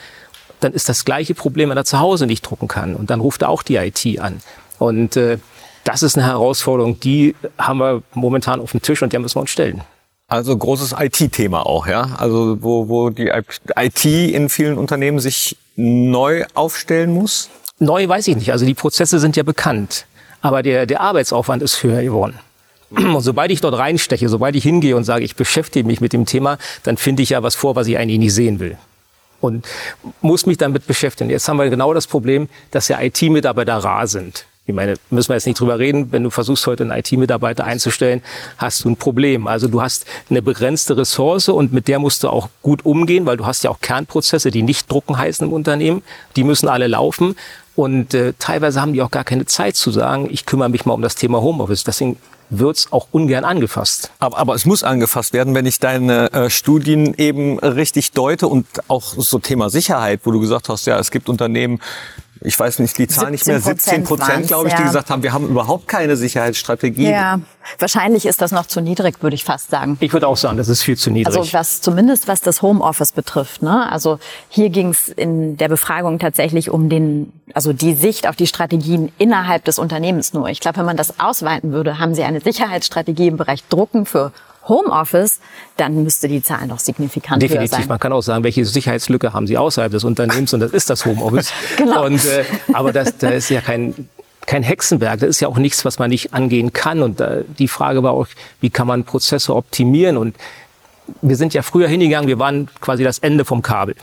dann 0.60 0.74
ist 0.74 0.90
das 0.90 1.06
gleiche 1.06 1.36
Problem, 1.36 1.70
wenn 1.70 1.78
er 1.78 1.86
zu 1.86 2.00
Hause 2.00 2.26
nicht 2.26 2.42
drucken 2.42 2.68
kann. 2.68 2.96
Und 2.96 3.10
dann 3.10 3.22
ruft 3.22 3.44
er 3.44 3.50
auch 3.50 3.64
die 3.64 3.76
IT 3.76 4.20
an. 4.20 4.42
Und 4.78 5.16
äh, 5.16 5.38
das 5.86 6.04
ist 6.04 6.18
eine 6.18 6.28
Herausforderung, 6.28 7.00
die 7.00 7.36
haben 7.58 7.78
wir 7.78 8.02
momentan 8.14 8.60
auf 8.60 8.72
dem 8.72 8.82
Tisch 8.82 9.02
und 9.02 9.14
der 9.14 9.20
müssen 9.20 9.36
wir 9.36 9.42
uns 9.42 9.52
stellen. 9.52 9.84
Also 10.36 10.58
großes 10.58 10.96
IT-Thema 11.00 11.66
auch, 11.66 11.88
ja. 11.88 12.10
Also 12.18 12.58
wo, 12.62 12.90
wo 12.90 13.10
die 13.10 13.32
IT 13.76 14.06
in 14.06 14.50
vielen 14.50 14.78
Unternehmen 14.78 15.20
sich 15.20 15.58
neu 15.76 16.46
aufstellen 16.54 17.14
muss? 17.14 17.50
Neu 17.80 18.08
weiß 18.08 18.28
ich 18.28 18.36
nicht. 18.36 18.52
Also 18.52 18.66
die 18.66 18.74
Prozesse 18.74 19.20
sind 19.20 19.38
ja 19.38 19.44
bekannt. 19.44 20.06
Aber 20.42 20.62
der, 20.62 20.86
der 20.86 21.00
Arbeitsaufwand 21.00 21.64
ist 21.64 21.82
höher 21.84 22.02
geworden. 22.02 22.40
Und 22.90 23.22
sobald 23.22 23.50
ich 23.52 23.62
dort 23.62 23.78
reinsteche, 23.78 24.30
sobald 24.30 24.56
ich 24.56 24.64
hingehe 24.64 24.96
und 24.96 25.06
sage, 25.06 25.24
ich 25.24 25.36
beschäftige 25.36 25.88
mich 25.88 26.02
mit 26.02 26.14
dem 26.14 26.26
Thema, 26.26 26.58
dann 26.84 26.98
finde 26.98 27.24
ich 27.24 27.30
ja 27.30 27.42
was 27.42 27.56
vor, 27.56 27.76
was 27.76 27.88
ich 27.88 27.98
eigentlich 27.98 28.20
nicht 28.20 28.34
sehen 28.34 28.60
will. 28.60 28.78
Und 29.42 29.66
muss 30.22 30.46
mich 30.46 30.58
damit 30.58 30.86
beschäftigen. 30.86 31.30
Jetzt 31.30 31.48
haben 31.48 31.58
wir 31.58 31.70
genau 31.70 31.94
das 31.94 32.08
Problem, 32.08 32.48
dass 32.72 32.88
ja 32.88 33.02
IT-Mitarbeiter 33.02 33.78
rar 33.78 34.08
sind. 34.08 34.46
Ich 34.68 34.74
meine, 34.74 34.96
müssen 35.12 35.30
wir 35.30 35.36
jetzt 35.36 35.46
nicht 35.46 35.60
drüber 35.60 35.78
reden. 35.78 36.12
Wenn 36.12 36.24
du 36.24 36.32
versuchst, 36.32 36.66
heute 36.66 36.84
einen 36.84 36.92
IT-Mitarbeiter 36.92 37.66
einzustellen, 37.66 38.24
hast 38.58 38.84
du 38.84 38.90
ein 38.90 38.98
Problem. 38.98 39.46
Also 39.46 39.68
du 39.68 39.82
hast 39.82 40.06
eine 40.30 40.42
begrenzte 40.42 40.98
Ressource 40.98 41.50
und 41.50 41.72
mit 41.72 41.88
der 41.88 42.00
musst 42.00 42.24
du 42.24 42.30
auch 42.30 42.50
gut 42.64 42.84
umgehen, 42.84 43.28
weil 43.28 43.38
du 43.38 43.46
hast 43.46 43.64
ja 43.64 43.70
auch 43.70 43.80
Kernprozesse, 43.80 44.50
die 44.50 44.64
nicht 44.64 44.92
drucken 44.92 45.18
heißen 45.18 45.46
im 45.46 45.54
Unternehmen. 45.54 46.02
Die 46.36 46.44
müssen 46.44 46.68
alle 46.68 46.88
laufen. 46.88 47.36
Und 47.76 48.14
äh, 48.14 48.34
teilweise 48.40 48.82
haben 48.82 48.94
die 48.94 49.02
auch 49.02 49.12
gar 49.12 49.24
keine 49.24 49.46
Zeit 49.46 49.76
zu 49.76 49.92
sagen, 49.92 50.30
ich 50.32 50.46
kümmere 50.46 50.70
mich 50.70 50.86
mal 50.86 50.94
um 50.94 51.02
das 51.02 51.16
Thema 51.16 51.42
Homeoffice. 51.42 51.84
Deswegen 51.84 52.18
wird's 52.50 52.92
auch 52.92 53.08
ungern 53.12 53.44
angefasst. 53.44 54.12
Aber, 54.20 54.38
aber 54.38 54.56
es 54.56 54.66
muss 54.66 54.84
angefasst 54.84 55.34
werden, 55.34 55.54
wenn 55.56 55.66
ich 55.66 55.80
deine 55.80 56.32
äh, 56.32 56.50
Studien 56.50 57.14
eben 57.16 57.60
richtig 57.60 58.12
deute 58.12 58.48
und 58.48 58.66
auch 58.88 59.14
so 59.18 59.40
Thema 59.40 59.70
Sicherheit, 59.70 60.22
wo 60.24 60.32
du 60.32 60.40
gesagt 60.40 60.70
hast, 60.70 60.86
ja, 60.88 60.98
es 61.00 61.12
gibt 61.12 61.30
Unternehmen, 61.30 61.80
ich 62.46 62.60
weiß 62.60 62.80
nicht 62.80 62.98
die 62.98 63.08
Zahl 63.08 63.32
nicht 63.32 63.48
mehr, 63.48 63.60
17 63.60 64.04
Prozent, 64.04 64.48
glaube 64.48 64.68
ich, 64.68 64.74
ja. 64.74 64.80
die 64.80 64.86
gesagt 64.86 65.10
haben, 65.10 65.24
wir 65.24 65.34
haben 65.34 65.50
überhaupt 65.50 65.88
keine 65.88 66.16
Sicherheitsstrategie. 66.16 67.10
Ja, 67.10 67.40
wahrscheinlich 67.80 68.26
ist 68.26 68.42
das 68.42 68.52
noch 68.52 68.66
zu 68.66 68.82
niedrig, 68.82 69.22
würde 69.22 69.36
ich 69.36 69.44
fast 69.44 69.72
sagen. 69.72 69.98
Ich 70.00 70.14
würde 70.14 70.28
auch 70.28 70.38
sagen, 70.38 70.58
das 70.58 70.68
ist 70.68 70.84
viel 70.84 70.98
zu 70.98 71.10
niedrig. 71.10 71.36
Also 71.36 71.54
was 71.54 71.82
zumindest 71.82 72.28
was 72.28 72.42
das 72.42 72.62
Homeoffice 72.62 73.12
betrifft. 73.12 73.62
Ne? 73.62 73.92
Also 73.92 74.20
hier 74.50 74.70
ging 74.70 74.90
es 74.90 75.08
in 75.08 75.58
der 75.58 75.70
Befragung 75.70 76.20
tatsächlich 76.20 76.70
um 76.70 76.90
den, 76.90 77.34
also 77.54 77.74
die 77.74 77.94
Sicht 77.94 78.28
auf 78.28 78.36
die 78.36 78.48
Strategien 78.48 79.12
innerhalb 79.18 79.66
des 79.66 79.80
Unternehmens 79.80 80.34
nur. 80.34 80.50
Ich 80.50 80.60
glaube, 80.60 80.78
wenn 80.78 80.86
man 80.86 80.98
das 80.98 81.20
ausweiten 81.20 81.72
würde, 81.72 82.00
haben 82.00 82.16
Sie 82.16 82.24
eine 82.24 82.42
Sicherheitsstrategie 82.42 83.28
im 83.28 83.38
Bereich 83.38 83.64
Drucken 83.68 84.06
für 84.06 84.32
Homeoffice, 84.68 85.40
dann 85.78 86.04
müsste 86.04 86.28
die 86.28 86.42
Zahl 86.42 86.68
noch 86.68 86.80
signifikant 86.80 87.42
Definitiv. 87.42 87.72
höher 87.72 87.80
sein. 87.80 87.88
Man 87.88 88.00
kann 88.00 88.14
auch 88.14 88.22
sagen, 88.22 88.44
welche 88.44 88.66
Sicherheitslücke 88.66 89.34
haben 89.34 89.48
Sie 89.48 89.58
außerhalb 89.58 89.92
des 89.92 90.04
Unternehmens 90.04 90.54
und 90.54 90.60
das 90.60 90.72
ist 90.72 90.90
das 90.90 91.06
Homeoffice. 91.06 91.52
genau. 91.78 92.06
Und, 92.06 92.24
äh, 92.26 92.44
aber 92.74 92.92
das, 92.92 93.18
da 93.18 93.30
ist 93.30 93.50
ja 93.50 93.62
kein 93.62 94.10
kein 94.46 94.64
Hexenwerk. 94.64 95.20
Das 95.22 95.30
ist 95.30 95.40
ja 95.40 95.48
auch 95.48 95.58
nichts, 95.58 95.86
was 95.86 96.00
man 96.00 96.10
nicht 96.10 96.34
angehen 96.34 96.72
kann. 96.72 97.02
Und 97.02 97.20
äh, 97.20 97.44
die 97.58 97.68
Frage 97.68 98.04
war 98.04 98.12
auch, 98.12 98.28
wie 98.62 98.70
kann 98.70 98.88
man 98.88 99.04
Prozesse 99.04 99.56
optimieren? 99.56 100.18
Und 100.18 100.36
wir 101.22 101.36
sind 101.36 101.54
ja 101.54 101.62
früher 101.62 101.88
hingegangen, 101.88 102.28
wir 102.28 102.40
waren 102.40 102.70
quasi 102.80 103.04
das 103.04 103.20
Ende 103.20 103.46
vom 103.46 103.62
Kabel. 103.62 103.96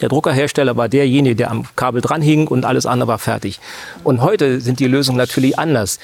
Der 0.00 0.08
Druckerhersteller 0.08 0.76
war 0.76 0.88
derjenige, 0.88 1.36
der 1.36 1.50
am 1.50 1.66
Kabel 1.76 2.00
dran 2.00 2.22
hing 2.22 2.48
und 2.48 2.64
alles 2.64 2.86
andere 2.86 3.08
war 3.08 3.18
fertig. 3.18 3.60
Und 4.02 4.22
heute 4.22 4.60
sind 4.60 4.80
die 4.80 4.86
Lösungen 4.86 5.18
natürlich 5.18 5.58
anders 5.58 5.98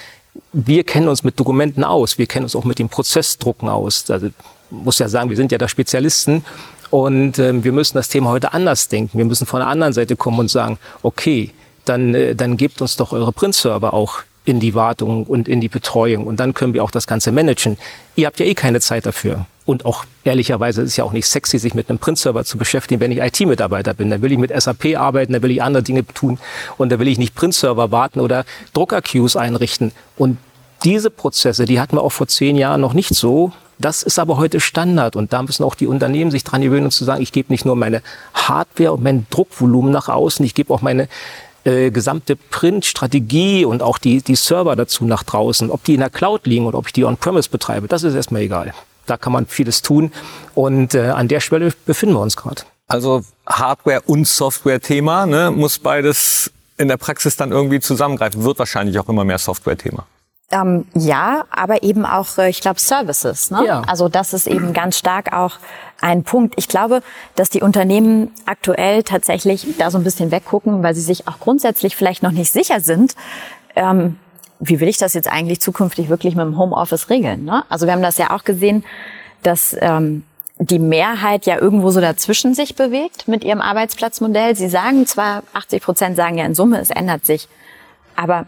wir 0.52 0.84
kennen 0.84 1.08
uns 1.08 1.22
mit 1.22 1.38
Dokumenten 1.38 1.84
aus, 1.84 2.18
wir 2.18 2.26
kennen 2.26 2.44
uns 2.44 2.56
auch 2.56 2.64
mit 2.64 2.78
dem 2.78 2.88
Prozessdrucken 2.88 3.68
aus. 3.68 4.10
Also 4.10 4.28
muss 4.70 4.98
ja 4.98 5.08
sagen, 5.08 5.30
wir 5.30 5.36
sind 5.36 5.52
ja 5.52 5.58
da 5.58 5.68
Spezialisten 5.68 6.44
und 6.90 7.38
ähm, 7.38 7.64
wir 7.64 7.72
müssen 7.72 7.96
das 7.96 8.08
Thema 8.08 8.30
heute 8.30 8.52
anders 8.52 8.88
denken. 8.88 9.18
Wir 9.18 9.24
müssen 9.24 9.46
von 9.46 9.60
der 9.60 9.68
anderen 9.68 9.92
Seite 9.92 10.16
kommen 10.16 10.38
und 10.38 10.50
sagen, 10.50 10.78
okay, 11.02 11.50
dann, 11.84 12.14
äh, 12.14 12.34
dann 12.34 12.56
gebt 12.56 12.80
uns 12.80 12.96
doch 12.96 13.12
eure 13.12 13.32
Print-Server 13.32 13.94
auch 13.94 14.22
in 14.44 14.60
die 14.60 14.74
Wartung 14.74 15.24
und 15.24 15.48
in 15.48 15.60
die 15.60 15.68
Betreuung 15.68 16.26
und 16.26 16.38
dann 16.38 16.54
können 16.54 16.72
wir 16.74 16.84
auch 16.84 16.90
das 16.90 17.06
Ganze 17.06 17.32
managen. 17.32 17.78
Ihr 18.14 18.26
habt 18.26 18.38
ja 18.38 18.46
eh 18.46 18.54
keine 18.54 18.80
Zeit 18.80 19.06
dafür. 19.06 19.46
Und 19.66 19.84
auch 19.84 20.04
ehrlicherweise 20.22 20.82
ist 20.82 20.90
es 20.90 20.96
ja 20.96 21.04
auch 21.04 21.12
nicht 21.12 21.26
sexy, 21.26 21.58
sich 21.58 21.74
mit 21.74 21.90
einem 21.90 21.98
Print-Server 21.98 22.44
zu 22.44 22.56
beschäftigen, 22.56 23.00
wenn 23.00 23.10
ich 23.10 23.18
IT-Mitarbeiter 23.18 23.94
bin. 23.94 24.10
Dann 24.10 24.22
will 24.22 24.30
ich 24.30 24.38
mit 24.38 24.50
SAP 24.58 24.96
arbeiten, 24.96 25.32
dann 25.32 25.42
will 25.42 25.50
ich 25.50 25.60
andere 25.60 25.82
Dinge 25.82 26.06
tun 26.06 26.38
und 26.78 26.90
da 26.92 27.00
will 27.00 27.08
ich 27.08 27.18
nicht 27.18 27.34
Print-Server 27.34 27.90
warten 27.90 28.20
oder 28.20 28.44
Drucker-Queues 28.74 29.36
einrichten. 29.36 29.90
Und 30.16 30.38
diese 30.84 31.10
Prozesse, 31.10 31.64
die 31.64 31.80
hatten 31.80 31.96
wir 31.96 32.02
auch 32.02 32.12
vor 32.12 32.28
zehn 32.28 32.56
Jahren 32.56 32.80
noch 32.80 32.94
nicht 32.94 33.14
so. 33.14 33.52
Das 33.78 34.04
ist 34.04 34.20
aber 34.20 34.36
heute 34.36 34.60
Standard 34.60 35.16
und 35.16 35.32
da 35.32 35.42
müssen 35.42 35.64
auch 35.64 35.74
die 35.74 35.88
Unternehmen 35.88 36.30
sich 36.30 36.44
dran 36.44 36.62
gewöhnen 36.62 36.86
und 36.86 36.92
zu 36.92 37.04
sagen, 37.04 37.20
ich 37.20 37.32
gebe 37.32 37.52
nicht 37.52 37.64
nur 37.64 37.76
meine 37.76 38.02
Hardware 38.34 38.92
und 38.92 39.02
mein 39.02 39.26
Druckvolumen 39.30 39.90
nach 39.90 40.08
außen, 40.08 40.46
ich 40.46 40.54
gebe 40.54 40.72
auch 40.72 40.80
meine 40.80 41.08
äh, 41.64 41.90
gesamte 41.90 42.36
Print-Strategie 42.36 43.64
und 43.64 43.82
auch 43.82 43.98
die, 43.98 44.22
die 44.22 44.36
Server 44.36 44.76
dazu 44.76 45.04
nach 45.04 45.24
draußen. 45.24 45.70
Ob 45.70 45.82
die 45.82 45.94
in 45.94 46.00
der 46.00 46.10
Cloud 46.10 46.46
liegen 46.46 46.66
oder 46.66 46.78
ob 46.78 46.86
ich 46.86 46.92
die 46.92 47.04
on-premise 47.04 47.50
betreibe, 47.50 47.88
das 47.88 48.04
ist 48.04 48.14
erstmal 48.14 48.42
egal. 48.42 48.72
Da 49.06 49.16
kann 49.16 49.32
man 49.32 49.46
vieles 49.46 49.82
tun 49.82 50.12
und 50.54 50.94
äh, 50.94 51.08
an 51.08 51.28
der 51.28 51.40
Schwelle 51.40 51.72
befinden 51.86 52.14
wir 52.14 52.20
uns 52.20 52.36
gerade. 52.36 52.62
Also 52.88 53.22
Hardware- 53.46 54.02
und 54.06 54.26
Software-Thema, 54.26 55.26
ne, 55.26 55.50
muss 55.50 55.78
beides 55.78 56.52
in 56.78 56.88
der 56.88 56.96
Praxis 56.96 57.36
dann 57.36 57.50
irgendwie 57.50 57.80
zusammengreifen. 57.80 58.44
Wird 58.44 58.58
wahrscheinlich 58.58 58.98
auch 58.98 59.08
immer 59.08 59.24
mehr 59.24 59.38
Software-Thema. 59.38 60.06
Ähm, 60.52 60.84
ja, 60.94 61.44
aber 61.50 61.82
eben 61.82 62.06
auch, 62.06 62.38
äh, 62.38 62.48
ich 62.48 62.60
glaube, 62.60 62.78
Services. 62.78 63.50
Ne? 63.50 63.64
Ja. 63.66 63.82
Also 63.88 64.08
das 64.08 64.32
ist 64.32 64.46
eben 64.46 64.72
ganz 64.72 64.96
stark 64.96 65.32
auch 65.32 65.58
ein 66.00 66.22
Punkt. 66.22 66.54
Ich 66.56 66.68
glaube, 66.68 67.02
dass 67.34 67.50
die 67.50 67.62
Unternehmen 67.62 68.30
aktuell 68.44 69.02
tatsächlich 69.02 69.66
da 69.78 69.90
so 69.90 69.98
ein 69.98 70.04
bisschen 70.04 70.30
weggucken, 70.30 70.84
weil 70.84 70.94
sie 70.94 71.00
sich 71.00 71.26
auch 71.26 71.40
grundsätzlich 71.40 71.96
vielleicht 71.96 72.22
noch 72.22 72.30
nicht 72.30 72.52
sicher 72.52 72.80
sind. 72.80 73.16
Ähm, 73.74 74.18
wie 74.60 74.80
will 74.80 74.88
ich 74.88 74.98
das 74.98 75.14
jetzt 75.14 75.28
eigentlich 75.28 75.60
zukünftig 75.60 76.08
wirklich 76.08 76.34
mit 76.34 76.44
dem 76.44 76.58
Homeoffice 76.58 77.10
regeln? 77.10 77.44
Ne? 77.44 77.64
Also 77.68 77.86
wir 77.86 77.92
haben 77.92 78.02
das 78.02 78.18
ja 78.18 78.30
auch 78.30 78.44
gesehen, 78.44 78.84
dass 79.42 79.76
ähm, 79.80 80.24
die 80.58 80.78
Mehrheit 80.78 81.46
ja 81.46 81.58
irgendwo 81.58 81.90
so 81.90 82.00
dazwischen 82.00 82.54
sich 82.54 82.76
bewegt 82.76 83.28
mit 83.28 83.44
ihrem 83.44 83.60
Arbeitsplatzmodell. 83.60 84.56
Sie 84.56 84.68
sagen 84.68 85.06
zwar, 85.06 85.42
80 85.52 85.82
Prozent 85.82 86.16
sagen 86.16 86.38
ja 86.38 86.46
in 86.46 86.54
Summe, 86.54 86.80
es 86.80 86.90
ändert 86.90 87.26
sich, 87.26 87.48
aber 88.14 88.46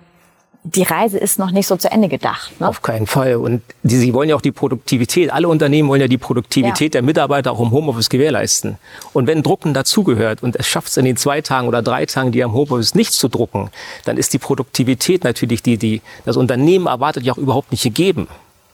die 0.65 0.83
Reise 0.83 1.19
ist 1.19 1.39
noch 1.39 1.51
nicht 1.51 1.67
so 1.67 1.77
zu 1.77 1.91
Ende 1.91 2.09
gedacht. 2.09 2.61
Ne? 2.61 2.69
Auf 2.69 2.83
keinen 2.83 3.07
Fall. 3.07 3.37
Und 3.37 3.63
die, 3.83 3.97
sie 3.97 4.13
wollen 4.13 4.29
ja 4.29 4.37
auch 4.37 4.41
die 4.43 4.53
Produktivität. 4.53 5.33
Alle 5.33 5.49
Unternehmen 5.49 5.89
wollen 5.89 6.01
ja 6.01 6.09
die 6.09 6.19
Produktivität 6.19 6.95
Ja. 6.95 7.01
der 7.01 7.03
Mitarbeiter 7.03 7.53
auch 7.53 7.61
im 7.61 7.71
Homeoffice 7.71 8.11
gewährleisten. 8.11 8.77
Und 9.13 9.27
wenn 9.27 9.43
Drucken 9.43 9.73
dazugehört 9.73 10.43
und 10.43 10.57
es 10.57 10.67
schafft 10.67 10.89
es 10.89 10.97
in 10.97 11.05
den 11.05 11.17
zwei 11.17 11.41
Tagen 11.41 11.69
oder 11.69 11.81
drei 11.81 12.05
Tagen, 12.07 12.33
die 12.33 12.43
am 12.45 12.53
Homeoffice 12.53 12.95
nicht 12.95 13.13
zu 13.13 13.29
drucken, 13.29 13.71
dann 14.05 14.17
ist 14.17 14.33
die 14.35 14.39
Produktivität 14.39 15.25
natürlich, 15.25 15.63
die, 15.63 15.79
die 15.79 16.03
das 16.25 16.37
Unternehmen 16.37 16.87
erwartet, 16.87 17.23
ja 17.25 17.33
auch 17.33 17.39
überhaupt 17.39 17.71
nicht 17.71 17.85
gegeben. 17.85 18.29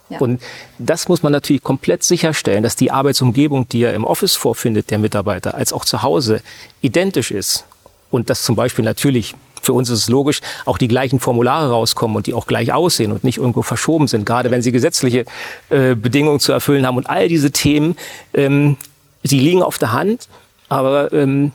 Ja. 0.08 0.18
Und 0.18 0.42
das 0.78 1.08
muss 1.08 1.22
man 1.22 1.32
natürlich 1.32 1.62
komplett 1.62 2.02
sicherstellen, 2.02 2.62
dass 2.62 2.76
die 2.76 2.90
Arbeitsumgebung, 2.90 3.68
die 3.68 3.82
er 3.82 3.94
im 3.94 4.04
Office 4.04 4.36
vorfindet, 4.36 4.90
der 4.90 4.98
Mitarbeiter, 4.98 5.54
als 5.54 5.72
auch 5.72 5.84
zu 5.84 6.02
Hause 6.02 6.42
identisch 6.82 7.30
ist. 7.30 7.64
Und 8.10 8.30
dass 8.30 8.42
zum 8.42 8.54
Beispiel 8.56 8.84
natürlich, 8.84 9.34
für 9.64 9.72
uns 9.72 9.90
ist 9.90 10.00
es 10.00 10.08
logisch, 10.08 10.40
auch 10.64 10.78
die 10.78 10.88
gleichen 10.88 11.20
Formulare 11.20 11.70
rauskommen 11.70 12.16
und 12.16 12.26
die 12.26 12.34
auch 12.34 12.46
gleich 12.46 12.72
aussehen 12.72 13.12
und 13.12 13.24
nicht 13.24 13.38
irgendwo 13.38 13.62
verschoben 13.62 14.06
sind, 14.06 14.26
gerade 14.26 14.50
wenn 14.50 14.62
sie 14.62 14.72
gesetzliche 14.72 15.24
äh, 15.70 15.94
Bedingungen 15.94 16.40
zu 16.40 16.52
erfüllen 16.52 16.86
haben. 16.86 16.96
Und 16.96 17.08
all 17.08 17.28
diese 17.28 17.50
Themen, 17.50 17.96
ähm, 18.32 18.76
die 19.22 19.40
liegen 19.40 19.62
auf 19.62 19.78
der 19.78 19.92
Hand, 19.92 20.28
aber 20.68 21.12
ähm, 21.12 21.52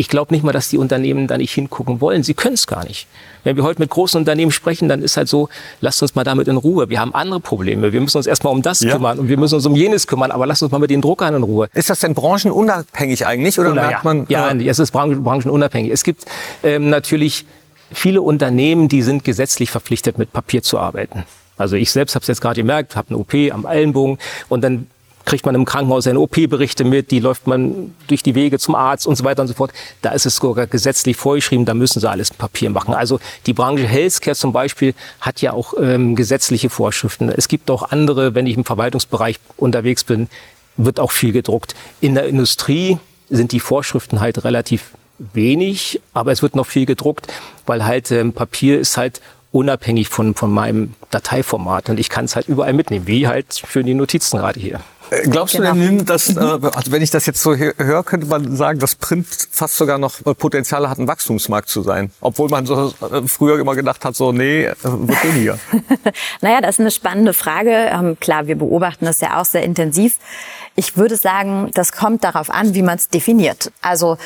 ich 0.00 0.08
glaube 0.08 0.32
nicht 0.32 0.44
mal, 0.44 0.52
dass 0.52 0.68
die 0.68 0.78
Unternehmen 0.78 1.26
da 1.26 1.36
nicht 1.36 1.52
hingucken 1.52 2.00
wollen. 2.00 2.22
Sie 2.22 2.32
können 2.32 2.54
es 2.54 2.66
gar 2.68 2.84
nicht. 2.84 3.08
Wenn 3.44 3.56
wir 3.56 3.64
heute 3.64 3.80
mit 3.80 3.90
großen 3.90 4.16
Unternehmen 4.18 4.52
sprechen, 4.52 4.88
dann 4.88 5.02
ist 5.02 5.16
halt 5.16 5.28
so, 5.28 5.48
lasst 5.80 6.00
uns 6.02 6.14
mal 6.14 6.22
damit 6.24 6.46
in 6.48 6.56
Ruhe. 6.56 6.88
Wir 6.88 7.00
haben 7.00 7.14
andere 7.14 7.40
Probleme. 7.40 7.92
Wir 7.92 8.00
müssen 8.00 8.16
uns 8.16 8.26
erstmal 8.28 8.52
um 8.52 8.62
das 8.62 8.80
Ja. 8.80 8.92
kümmern 8.92 9.18
und 9.18 9.28
wir 9.28 9.36
müssen 9.36 9.56
uns 9.56 9.66
um 9.66 9.74
jenes 9.74 10.06
kümmern, 10.06 10.30
aber 10.30 10.46
lasst 10.46 10.62
uns 10.62 10.70
mal 10.70 10.78
mit 10.78 10.90
den 10.90 11.00
Druckern 11.02 11.34
in 11.34 11.42
Ruhe. 11.42 11.68
Ist 11.74 11.90
das 11.90 11.98
denn 12.00 12.14
branchenunabhängig 12.14 13.26
eigentlich 13.26 13.58
oder 13.58 13.72
Oder 13.72 13.86
merkt 13.88 14.04
man? 14.04 14.24
ja, 14.28 14.48
äh, 14.50 14.68
es 14.68 14.78
ist 14.78 14.92
branchen- 14.92 15.22
branchenunabhängig. 15.24 15.90
Es 15.92 16.04
gibt 16.04 16.24
ähm, 16.62 16.90
natürlich 16.90 17.44
viele 17.92 18.22
Unternehmen, 18.22 18.88
die 18.88 19.02
sind 19.02 19.24
gesetzlich 19.24 19.70
verpflichtet, 19.70 20.16
mit 20.16 20.32
Papier 20.32 20.62
zu 20.62 20.78
arbeiten. 20.78 21.24
Also 21.56 21.74
ich 21.74 21.90
selbst 21.90 22.14
habe 22.14 22.22
es 22.22 22.28
jetzt 22.28 22.40
gerade 22.40 22.60
gemerkt, 22.60 22.94
habe 22.94 23.08
eine 23.08 23.18
OP 23.18 23.34
am 23.52 23.66
Ellenbogen 23.66 24.18
und 24.48 24.62
dann 24.62 24.86
kriegt 25.28 25.44
man 25.44 25.54
im 25.54 25.66
Krankenhaus 25.66 26.04
seine 26.04 26.20
OP-Berichte 26.20 26.84
mit, 26.84 27.10
die 27.10 27.20
läuft 27.20 27.46
man 27.46 27.94
durch 28.06 28.22
die 28.22 28.34
Wege 28.34 28.58
zum 28.58 28.74
Arzt 28.74 29.06
und 29.06 29.14
so 29.14 29.24
weiter 29.24 29.42
und 29.42 29.48
so 29.48 29.52
fort. 29.52 29.72
Da 30.00 30.12
ist 30.12 30.24
es 30.24 30.36
sogar 30.36 30.66
gesetzlich 30.66 31.18
vorgeschrieben, 31.18 31.66
da 31.66 31.74
müssen 31.74 32.00
sie 32.00 32.08
alles 32.08 32.30
Papier 32.30 32.70
machen. 32.70 32.94
Also 32.94 33.20
die 33.44 33.52
Branche 33.52 33.86
Healthcare 33.86 34.34
zum 34.34 34.54
Beispiel 34.54 34.94
hat 35.20 35.42
ja 35.42 35.52
auch 35.52 35.74
ähm, 35.78 36.16
gesetzliche 36.16 36.70
Vorschriften. 36.70 37.28
Es 37.28 37.48
gibt 37.48 37.70
auch 37.70 37.90
andere, 37.90 38.34
wenn 38.34 38.46
ich 38.46 38.56
im 38.56 38.64
Verwaltungsbereich 38.64 39.38
unterwegs 39.58 40.02
bin, 40.02 40.28
wird 40.78 40.98
auch 40.98 41.10
viel 41.10 41.32
gedruckt. 41.32 41.74
In 42.00 42.14
der 42.14 42.26
Industrie 42.26 42.96
sind 43.28 43.52
die 43.52 43.60
Vorschriften 43.60 44.20
halt 44.20 44.44
relativ 44.44 44.92
wenig, 45.18 46.00
aber 46.14 46.32
es 46.32 46.40
wird 46.40 46.56
noch 46.56 46.66
viel 46.66 46.86
gedruckt, 46.86 47.30
weil 47.66 47.84
halt 47.84 48.10
ähm, 48.12 48.32
Papier 48.32 48.80
ist 48.80 48.96
halt 48.96 49.20
unabhängig 49.52 50.08
von, 50.08 50.34
von 50.34 50.50
meinem 50.50 50.94
Dateiformat 51.10 51.90
und 51.90 52.00
ich 52.00 52.08
kann 52.08 52.24
es 52.24 52.34
halt 52.34 52.48
überall 52.48 52.72
mitnehmen, 52.72 53.06
wie 53.06 53.28
halt 53.28 53.52
für 53.52 53.84
die 53.84 53.92
Notizen 53.92 54.38
gerade 54.38 54.58
hier. 54.58 54.80
Glaubst 55.24 55.54
Genau. 55.56 55.72
du 55.72 55.78
denn, 55.80 56.04
dass, 56.04 56.28
äh, 56.36 56.38
also 56.38 56.90
wenn 56.92 57.02
ich 57.02 57.10
das 57.10 57.26
jetzt 57.26 57.40
so 57.42 57.52
hö- 57.52 57.72
höre, 57.78 58.02
könnte 58.04 58.26
man 58.26 58.56
sagen, 58.56 58.78
dass 58.78 58.94
Print 58.94 59.26
fast 59.50 59.76
sogar 59.76 59.98
noch 59.98 60.24
äh, 60.26 60.34
Potenzial 60.34 60.88
hat, 60.88 60.98
ein 60.98 61.08
Wachstumsmarkt 61.08 61.68
zu 61.68 61.82
sein? 61.82 62.10
Obwohl 62.20 62.48
man 62.48 62.66
so 62.66 62.92
äh, 63.10 63.22
früher 63.26 63.58
immer 63.58 63.74
gedacht 63.74 64.04
hat, 64.04 64.14
so, 64.16 64.32
nee, 64.32 64.64
äh, 64.64 64.74
wird 64.82 65.24
weniger. 65.24 65.58
Naja, 66.40 66.60
das 66.60 66.76
ist 66.76 66.80
eine 66.80 66.90
spannende 66.90 67.32
Frage. 67.32 67.70
Ähm, 67.70 68.16
klar, 68.20 68.46
wir 68.46 68.56
beobachten 68.56 69.04
das 69.04 69.20
ja 69.20 69.40
auch 69.40 69.44
sehr 69.44 69.62
intensiv. 69.62 70.16
Ich 70.76 70.96
würde 70.96 71.16
sagen, 71.16 71.70
das 71.74 71.92
kommt 71.92 72.22
darauf 72.24 72.50
an, 72.50 72.74
wie 72.74 72.82
man 72.82 72.96
es 72.96 73.08
definiert. 73.08 73.72
Also 73.82 74.16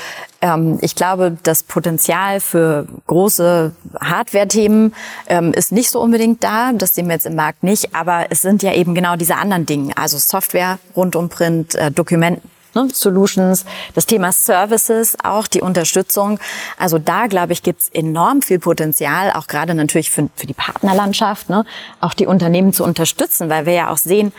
ähm, 0.42 0.78
ich 0.82 0.94
glaube, 0.94 1.36
das 1.42 1.62
Potenzial 1.62 2.40
für 2.40 2.86
große 3.06 3.72
Hardware-Themen 4.00 4.94
ähm, 5.28 5.52
ist 5.54 5.72
nicht 5.72 5.90
so 5.90 6.00
unbedingt 6.00 6.44
da. 6.44 6.72
Das 6.74 6.94
sehen 6.94 7.06
wir 7.06 7.14
jetzt 7.14 7.26
im 7.26 7.36
Markt 7.36 7.62
nicht. 7.62 7.94
Aber 7.94 8.26
es 8.30 8.42
sind 8.42 8.62
ja 8.62 8.74
eben 8.74 8.94
genau 8.94 9.16
diese 9.16 9.36
anderen 9.36 9.64
Dinge. 9.66 9.96
Also 9.96 10.18
Software 10.18 10.71
rund 10.96 11.16
um 11.16 11.28
Print, 11.28 11.74
äh, 11.74 11.90
Dokument, 11.90 12.40
ne, 12.74 12.88
Solutions, 12.92 13.64
das 13.94 14.06
Thema 14.06 14.32
Services, 14.32 15.16
auch 15.22 15.46
die 15.46 15.60
Unterstützung. 15.60 16.38
Also 16.78 16.98
da, 16.98 17.26
glaube 17.26 17.52
ich, 17.52 17.62
gibt's 17.62 17.88
enorm 17.92 18.42
viel 18.42 18.58
Potenzial, 18.58 19.32
auch 19.32 19.46
gerade 19.46 19.74
natürlich 19.74 20.10
für, 20.10 20.28
für 20.34 20.46
die 20.46 20.54
Partnerlandschaft, 20.54 21.50
ne, 21.50 21.64
auch 22.00 22.14
die 22.14 22.26
Unternehmen 22.26 22.72
zu 22.72 22.84
unterstützen, 22.84 23.48
weil 23.48 23.66
wir 23.66 23.74
ja 23.74 23.90
auch 23.90 23.98
sehen, 23.98 24.32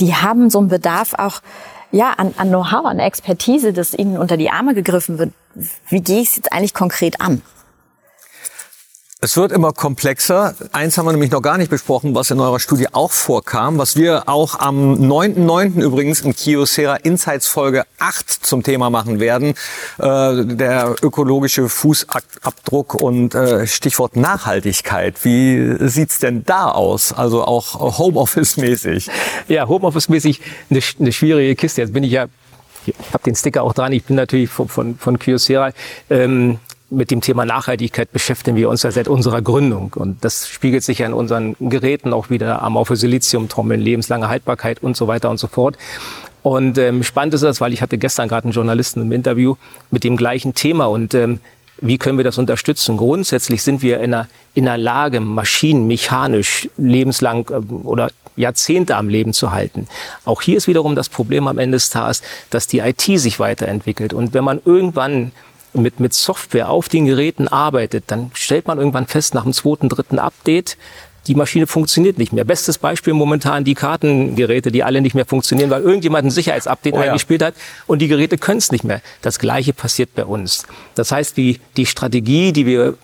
die 0.00 0.14
haben 0.14 0.50
so 0.50 0.58
einen 0.58 0.68
Bedarf 0.68 1.14
auch 1.14 1.40
ja, 1.92 2.12
an, 2.16 2.34
an 2.36 2.48
Know-how, 2.48 2.84
an 2.84 2.98
Expertise, 2.98 3.72
das 3.72 3.94
ihnen 3.94 4.18
unter 4.18 4.36
die 4.36 4.50
Arme 4.50 4.74
gegriffen 4.74 5.18
wird. 5.18 5.32
Wie 5.88 6.00
gehe 6.00 6.20
ich 6.20 6.30
es 6.30 6.36
jetzt 6.36 6.52
eigentlich 6.52 6.74
konkret 6.74 7.20
an? 7.20 7.42
Es 9.22 9.34
wird 9.38 9.50
immer 9.50 9.72
komplexer. 9.72 10.54
Eins 10.72 10.98
haben 10.98 11.06
wir 11.06 11.12
nämlich 11.12 11.30
noch 11.30 11.40
gar 11.40 11.56
nicht 11.56 11.70
besprochen, 11.70 12.14
was 12.14 12.30
in 12.30 12.38
eurer 12.38 12.60
Studie 12.60 12.88
auch 12.92 13.12
vorkam, 13.12 13.78
was 13.78 13.96
wir 13.96 14.28
auch 14.28 14.60
am 14.60 14.92
9.9. 14.92 15.80
übrigens 15.80 16.20
in 16.20 16.36
Kiosera 16.36 16.96
Insights 16.96 17.46
Folge 17.46 17.84
8 17.98 18.28
zum 18.28 18.62
Thema 18.62 18.90
machen 18.90 19.18
werden. 19.18 19.54
Äh, 19.98 20.44
der 20.44 20.96
ökologische 21.00 21.70
Fußabdruck 21.70 22.92
und 22.92 23.34
äh, 23.34 23.66
Stichwort 23.66 24.16
Nachhaltigkeit. 24.16 25.24
Wie 25.24 25.76
sieht's 25.88 26.18
denn 26.18 26.44
da 26.44 26.68
aus? 26.72 27.14
Also 27.14 27.42
auch 27.42 27.98
Homeoffice-mäßig. 27.98 29.08
Ja, 29.48 29.66
Homeoffice-mäßig 29.66 30.42
eine, 30.68 30.80
eine 31.00 31.12
schwierige 31.12 31.56
Kiste. 31.56 31.80
Jetzt 31.80 31.94
bin 31.94 32.04
ich 32.04 32.12
ja, 32.12 32.26
ich 32.84 32.94
habe 33.14 33.24
den 33.24 33.34
Sticker 33.34 33.62
auch 33.62 33.72
dran, 33.72 33.92
ich 33.92 34.04
bin 34.04 34.16
natürlich 34.16 34.50
von, 34.50 34.68
von, 34.68 34.98
von 34.98 35.18
Kyocera. 35.18 35.72
Ähm, 36.10 36.58
mit 36.88 37.10
dem 37.10 37.20
Thema 37.20 37.44
Nachhaltigkeit 37.44 38.12
beschäftigen 38.12 38.56
wir 38.56 38.68
uns 38.68 38.82
ja 38.82 38.90
seit 38.90 39.08
unserer 39.08 39.42
Gründung. 39.42 39.92
Und 39.96 40.24
das 40.24 40.48
spiegelt 40.48 40.84
sich 40.84 41.00
ja 41.00 41.06
in 41.06 41.12
unseren 41.12 41.56
Geräten 41.58 42.12
auch 42.12 42.30
wieder 42.30 42.62
amorphe 42.62 42.96
Siliziumtrommeln, 42.96 43.80
lebenslange 43.80 44.28
Haltbarkeit 44.28 44.82
und 44.82 44.96
so 44.96 45.08
weiter 45.08 45.30
und 45.30 45.38
so 45.38 45.48
fort. 45.48 45.76
Und 46.42 46.78
ähm, 46.78 47.02
spannend 47.02 47.34
ist 47.34 47.42
das, 47.42 47.60
weil 47.60 47.72
ich 47.72 47.82
hatte 47.82 47.98
gestern 47.98 48.28
gerade 48.28 48.44
einen 48.44 48.52
Journalisten 48.52 49.02
im 49.02 49.10
Interview 49.10 49.56
mit 49.90 50.04
dem 50.04 50.16
gleichen 50.16 50.54
Thema 50.54 50.86
und 50.86 51.12
ähm, 51.14 51.40
wie 51.80 51.98
können 51.98 52.18
wir 52.18 52.24
das 52.24 52.38
unterstützen? 52.38 52.96
Grundsätzlich 52.96 53.62
sind 53.62 53.82
wir 53.82 54.00
in 54.00 54.12
der, 54.12 54.28
in 54.54 54.64
der 54.64 54.78
Lage, 54.78 55.20
Maschinen 55.20 55.86
mechanisch 55.86 56.68
lebenslang 56.76 57.46
ähm, 57.50 57.80
oder 57.84 58.10
Jahrzehnte 58.36 58.96
am 58.96 59.08
Leben 59.08 59.32
zu 59.32 59.50
halten. 59.50 59.88
Auch 60.24 60.42
hier 60.42 60.56
ist 60.56 60.68
wiederum 60.68 60.94
das 60.94 61.08
Problem 61.08 61.48
am 61.48 61.58
Ende 61.58 61.76
des 61.76 61.90
Tages, 61.90 62.22
dass 62.50 62.66
die 62.66 62.78
IT 62.78 63.02
sich 63.02 63.40
weiterentwickelt. 63.40 64.12
Und 64.12 64.34
wenn 64.34 64.44
man 64.44 64.60
irgendwann 64.64 65.32
mit, 65.76 66.00
mit 66.00 66.14
Software 66.14 66.70
auf 66.70 66.88
den 66.88 67.06
Geräten 67.06 67.48
arbeitet, 67.48 68.04
dann 68.08 68.30
stellt 68.34 68.66
man 68.66 68.78
irgendwann 68.78 69.06
fest, 69.06 69.34
nach 69.34 69.44
dem 69.44 69.52
zweiten, 69.52 69.88
dritten 69.88 70.18
Update, 70.18 70.76
die 71.26 71.34
Maschine 71.34 71.66
funktioniert 71.66 72.18
nicht 72.18 72.32
mehr. 72.32 72.44
Bestes 72.44 72.78
Beispiel 72.78 73.12
momentan 73.12 73.64
die 73.64 73.74
Kartengeräte, 73.74 74.70
die 74.70 74.84
alle 74.84 75.00
nicht 75.00 75.14
mehr 75.14 75.26
funktionieren, 75.26 75.70
weil 75.70 75.82
irgendjemand 75.82 76.26
ein 76.26 76.30
Sicherheitsupdate 76.30 76.94
oh 76.94 76.98
ja. 76.98 77.06
eingespielt 77.06 77.42
hat 77.42 77.54
und 77.86 78.00
die 78.00 78.08
Geräte 78.08 78.38
können 78.38 78.58
es 78.58 78.70
nicht 78.70 78.84
mehr. 78.84 79.00
Das 79.22 79.38
Gleiche 79.38 79.72
passiert 79.72 80.14
bei 80.14 80.24
uns. 80.24 80.66
Das 80.94 81.10
heißt, 81.10 81.36
die, 81.36 81.60
die 81.76 81.86
Strategie, 81.86 82.52
die 82.52 82.66
wir 82.66 82.94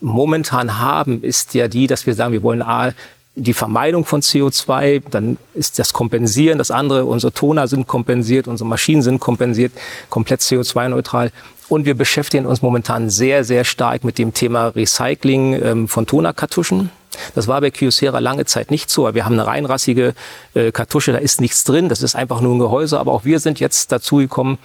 momentan 0.00 0.78
haben, 0.78 1.22
ist 1.22 1.54
ja 1.54 1.68
die, 1.68 1.86
dass 1.86 2.06
wir 2.06 2.14
sagen, 2.14 2.32
wir 2.32 2.42
wollen 2.42 2.62
A, 2.62 2.92
die 3.36 3.54
Vermeidung 3.54 4.04
von 4.04 4.22
CO2, 4.22 5.02
dann 5.10 5.38
ist 5.54 5.78
das 5.78 5.92
Kompensieren, 5.92 6.58
das 6.58 6.70
andere, 6.70 7.04
unsere 7.04 7.32
Toner 7.32 7.68
sind 7.68 7.86
kompensiert, 7.86 8.48
unsere 8.48 8.68
Maschinen 8.68 9.02
sind 9.02 9.20
kompensiert, 9.20 9.72
komplett 10.08 10.40
CO2-neutral. 10.40 11.30
Und 11.68 11.84
wir 11.86 11.94
beschäftigen 11.94 12.46
uns 12.46 12.62
momentan 12.62 13.10
sehr, 13.10 13.44
sehr 13.44 13.64
stark 13.64 14.02
mit 14.02 14.18
dem 14.18 14.34
Thema 14.34 14.68
Recycling 14.68 15.62
ähm, 15.62 15.88
von 15.88 16.06
Tonerkartuschen. 16.06 16.90
Das 17.34 17.46
war 17.46 17.60
bei 17.60 17.70
Kyocera 17.70 18.18
lange 18.18 18.44
Zeit 18.44 18.70
nicht 18.70 18.90
so. 18.90 19.12
Wir 19.14 19.24
haben 19.24 19.34
eine 19.34 19.46
reinrassige 19.46 20.14
äh, 20.54 20.72
Kartusche, 20.72 21.12
da 21.12 21.18
ist 21.18 21.40
nichts 21.40 21.64
drin, 21.64 21.88
das 21.88 22.02
ist 22.02 22.16
einfach 22.16 22.40
nur 22.40 22.54
ein 22.56 22.58
Gehäuse. 22.58 22.98
Aber 22.98 23.12
auch 23.12 23.24
wir 23.24 23.38
sind 23.38 23.60
jetzt 23.60 23.92
dazu 23.92 24.16
gekommen, 24.16 24.58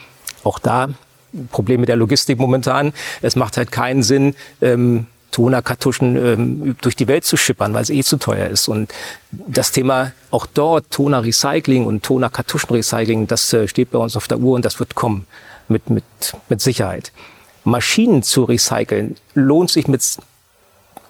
auch 0.43 0.57
da 0.57 0.89
Problem 1.51 1.81
mit 1.81 1.89
der 1.89 1.95
Logistik 1.95 2.39
momentan. 2.39 2.93
Es 3.21 3.35
macht 3.35 3.57
halt 3.57 3.71
keinen 3.71 4.03
Sinn, 4.03 4.35
ähm, 4.61 5.07
Tonerkartuschen 5.35 6.15
ähm, 6.15 6.75
durch 6.79 6.95
die 6.95 7.09
Welt 7.09 7.25
zu 7.25 7.35
schippern, 7.35 7.73
weil 7.73 7.83
es 7.83 7.89
eh 7.89 8.03
zu 8.03 8.15
teuer 8.15 8.47
ist. 8.47 8.69
Und 8.69 8.93
das 9.31 9.73
Thema 9.73 10.13
auch 10.31 10.45
dort, 10.45 10.89
Toner-Recycling 10.91 11.85
und 11.85 12.03
Toner-Kartuschen-Recycling, 12.03 13.27
das 13.27 13.51
äh, 13.51 13.67
steht 13.67 13.91
bei 13.91 13.99
uns 13.99 14.15
auf 14.15 14.29
der 14.29 14.39
Uhr 14.39 14.55
und 14.55 14.63
das 14.63 14.79
wird 14.79 14.95
kommen 14.95 15.27
mit, 15.67 15.89
mit, 15.89 16.05
mit 16.47 16.61
Sicherheit. 16.61 17.11
Maschinen 17.65 18.23
zu 18.23 18.45
recyceln 18.45 19.17
lohnt 19.33 19.71
sich 19.71 19.89
mit 19.89 20.01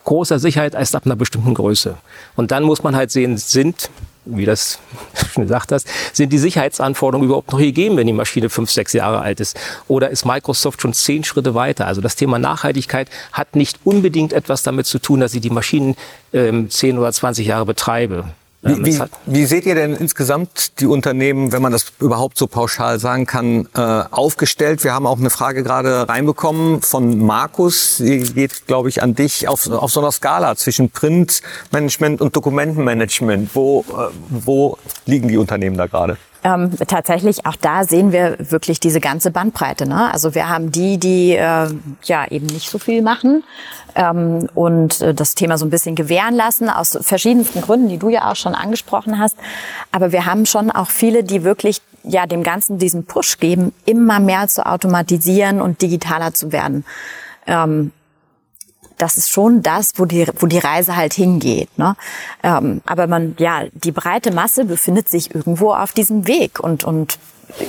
großer 0.06 0.40
Sicherheit 0.40 0.74
erst 0.74 0.96
ab 0.96 1.06
einer 1.06 1.16
bestimmten 1.16 1.54
Größe. 1.54 1.96
Und 2.36 2.50
dann 2.50 2.64
muss 2.64 2.82
man 2.82 2.96
halt 2.96 3.12
sehen, 3.12 3.38
sind 3.38 3.92
wie 4.26 4.46
das 4.46 4.80
schon 5.34 5.44
gesagt 5.44 5.72
hast, 5.72 5.88
sind 6.14 6.32
die 6.32 6.38
Sicherheitsanforderungen 6.38 7.28
überhaupt 7.28 7.52
noch 7.52 7.60
gegeben, 7.60 7.98
wenn 7.98 8.08
die 8.08 8.14
Maschine 8.14 8.50
fünf, 8.50 8.72
sechs 8.72 8.94
Jahre 8.94 9.20
alt 9.20 9.40
ist? 9.40 9.60
Oder 9.88 10.10
ist 10.10 10.26
Microsoft 10.26 10.82
schon 10.82 10.94
zehn 10.94 11.24
Schritte 11.24 11.56
weiter? 11.56 11.88
Also 11.88 12.02
das 12.02 12.16
Thema 12.16 12.40
Nachhaltigkeit 12.40 13.10
hat 13.32 13.56
nicht 13.56 13.80
unbedingt 13.84 14.34
etwas 14.34 14.64
damit 14.64 14.86
zu 14.86 15.00
tun, 15.00 15.20
dass 15.20 15.34
ich 15.34 15.42
die 15.42 15.50
Maschinen 15.50 15.96
ähm, 16.34 16.70
zehn 16.70 16.98
oder 16.98 17.12
zwanzig 17.12 17.48
Jahre 17.48 17.66
betreibe. 17.66 18.26
Wie, 18.68 18.84
wie, 18.84 19.00
wie, 19.28 19.46
seht 19.46 19.68
ihr 19.68 19.76
denn 19.76 19.96
insgesamt 19.96 20.80
die 20.80 20.88
Unternehmen, 20.88 21.52
wenn 21.52 21.62
man 21.62 21.72
das 21.72 21.94
überhaupt 22.00 22.36
so 22.36 22.48
pauschal 22.48 23.00
sagen 23.00 23.28
kann, 23.28 23.68
äh, 23.76 23.80
aufgestellt? 23.80 24.84
Wir 24.84 24.92
haben 24.92 25.06
auch 25.06 25.20
eine 25.20 25.30
Frage 25.30 25.62
gerade 25.62 26.10
reinbekommen 26.10 26.82
von 26.82 27.20
Markus. 27.20 27.98
Die 27.98 28.22
geht, 28.22 28.66
glaube 28.66 28.90
ich, 28.90 29.04
an 29.04 29.14
dich 29.14 29.48
auf, 29.48 29.70
auf 29.70 29.92
so 29.92 30.00
einer 30.00 30.12
Skala 30.12 30.56
zwischen 30.56 30.90
Printmanagement 30.90 32.22
und 32.22 32.36
Dokumentenmanagement. 32.36 33.52
Wo, 33.54 33.86
äh, 33.90 34.12
wo 34.30 34.80
liegen 35.06 35.28
die 35.28 35.38
Unternehmen 35.38 35.78
da 35.78 35.86
gerade? 35.86 36.18
Ähm, 36.46 36.70
tatsächlich, 36.88 37.48
auch 37.48 37.56
da 37.56 37.86
sehen 37.86 38.12
wir 38.12 38.38
wirklich 38.38 38.80
diese 38.80 39.00
ganze 39.00 39.32
Bandbreite. 39.32 39.90
Ne? 39.90 40.14
Also 40.14 40.36
wir 40.36 40.48
haben 40.48 40.72
die, 40.72 41.00
die 41.00 41.32
äh, 41.32 41.70
ja 42.04 42.28
eben 42.30 42.46
nicht 42.46 42.70
so 42.70 42.78
viel 42.78 43.02
machen 43.02 43.44
ähm, 43.96 44.48
und 44.54 45.02
äh, 45.02 45.16
das 45.16 45.34
Thema 45.34 45.58
so 45.58 45.66
ein 45.66 45.72
bisschen 45.72 45.96
gewähren 45.96 46.36
lassen, 46.36 46.70
aus 46.70 47.00
verschiedensten 47.02 47.62
Gründen, 47.62 47.90
die 47.90 47.98
du 47.98 48.10
ja 48.10 48.30
auch 48.30 48.36
schon 48.36 48.54
angesprochen 48.54 49.18
hast. 49.18 49.36
Aber 49.92 50.12
wir 50.12 50.28
haben 50.28 50.46
schon 50.46 50.70
auch 50.70 50.90
viele, 50.90 51.24
die 51.24 51.44
wirklich 51.44 51.82
ja 52.04 52.28
dem 52.28 52.44
Ganzen 52.44 52.78
diesen 52.78 53.06
Push 53.06 53.40
geben, 53.40 53.74
immer 53.86 54.20
mehr 54.20 54.48
zu 54.48 54.68
automatisieren 54.68 55.62
und 55.62 55.82
digitaler 55.82 56.36
zu 56.36 56.52
werden. 56.52 56.86
Ähm, 57.48 57.92
das 58.98 59.18
ist 59.18 59.30
schon 59.30 59.62
das, 59.62 59.94
wo 59.98 60.06
die, 60.06 60.28
wo 60.40 60.48
die 60.48 60.60
Reise 60.60 60.96
halt 60.96 61.14
hingeht. 61.14 61.78
Ne? 61.78 61.96
Ähm, 62.44 62.82
aber 62.86 63.08
man, 63.08 63.36
ja, 63.40 63.64
die 63.74 63.92
breite 63.92 64.32
Masse 64.32 64.66
befindet 64.66 65.10
sich 65.10 65.34
irgendwo 65.34 65.74
auf 65.74 65.92
diesem 65.92 66.28
Weg 66.28 66.60
und, 66.60 66.84
und 66.84 67.20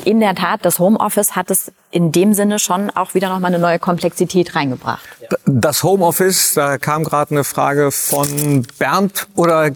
in 0.05 0.21
der 0.21 0.35
Tat, 0.35 0.65
das 0.65 0.79
Homeoffice 0.79 1.37
hat 1.37 1.51
es 1.51 1.71
in 1.91 2.13
dem 2.13 2.35
Sinne 2.35 2.59
schon 2.59 2.91
auch 2.91 3.15
wieder 3.15 3.29
nochmal 3.29 3.55
eine 3.55 3.59
neue 3.59 3.79
Komplexität 3.79 4.55
reingebracht. 4.55 5.01
Das 5.47 5.83
Homeoffice, 5.83 6.55
da 6.55 6.79
kam 6.79 7.05
gerade 7.05 7.31
eine 7.31 7.45
Frage 7.45 7.91
von 7.91 8.67
Bernd 8.79 9.27
oder 9.35 9.71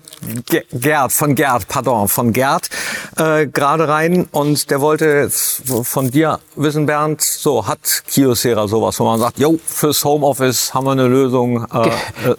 Gerd, 0.73 1.12
von 1.12 1.35
Gerd, 1.35 1.69
pardon, 1.69 2.09
von 2.09 2.33
Gerd 2.33 2.69
äh, 3.17 3.47
gerade 3.47 3.88
rein 3.88 4.29
und 4.33 4.71
der 4.71 4.81
wollte 4.81 5.07
jetzt 5.07 5.62
von 5.85 6.11
dir 6.11 6.40
wissen, 6.57 6.87
Bernd, 6.87 7.23
so 7.23 7.67
hat 7.67 8.02
Kiosera 8.07 8.69
sowas, 8.69 8.99
wo 9.00 9.05
man 9.05 9.19
sagt, 9.19 9.38
jo, 9.38 9.59
fürs 9.64 10.05
Homeoffice 10.05 10.75
haben 10.75 10.85
wir 10.85 10.92
eine 10.92 11.09
Lösung, 11.09 11.64
äh, 11.73 11.88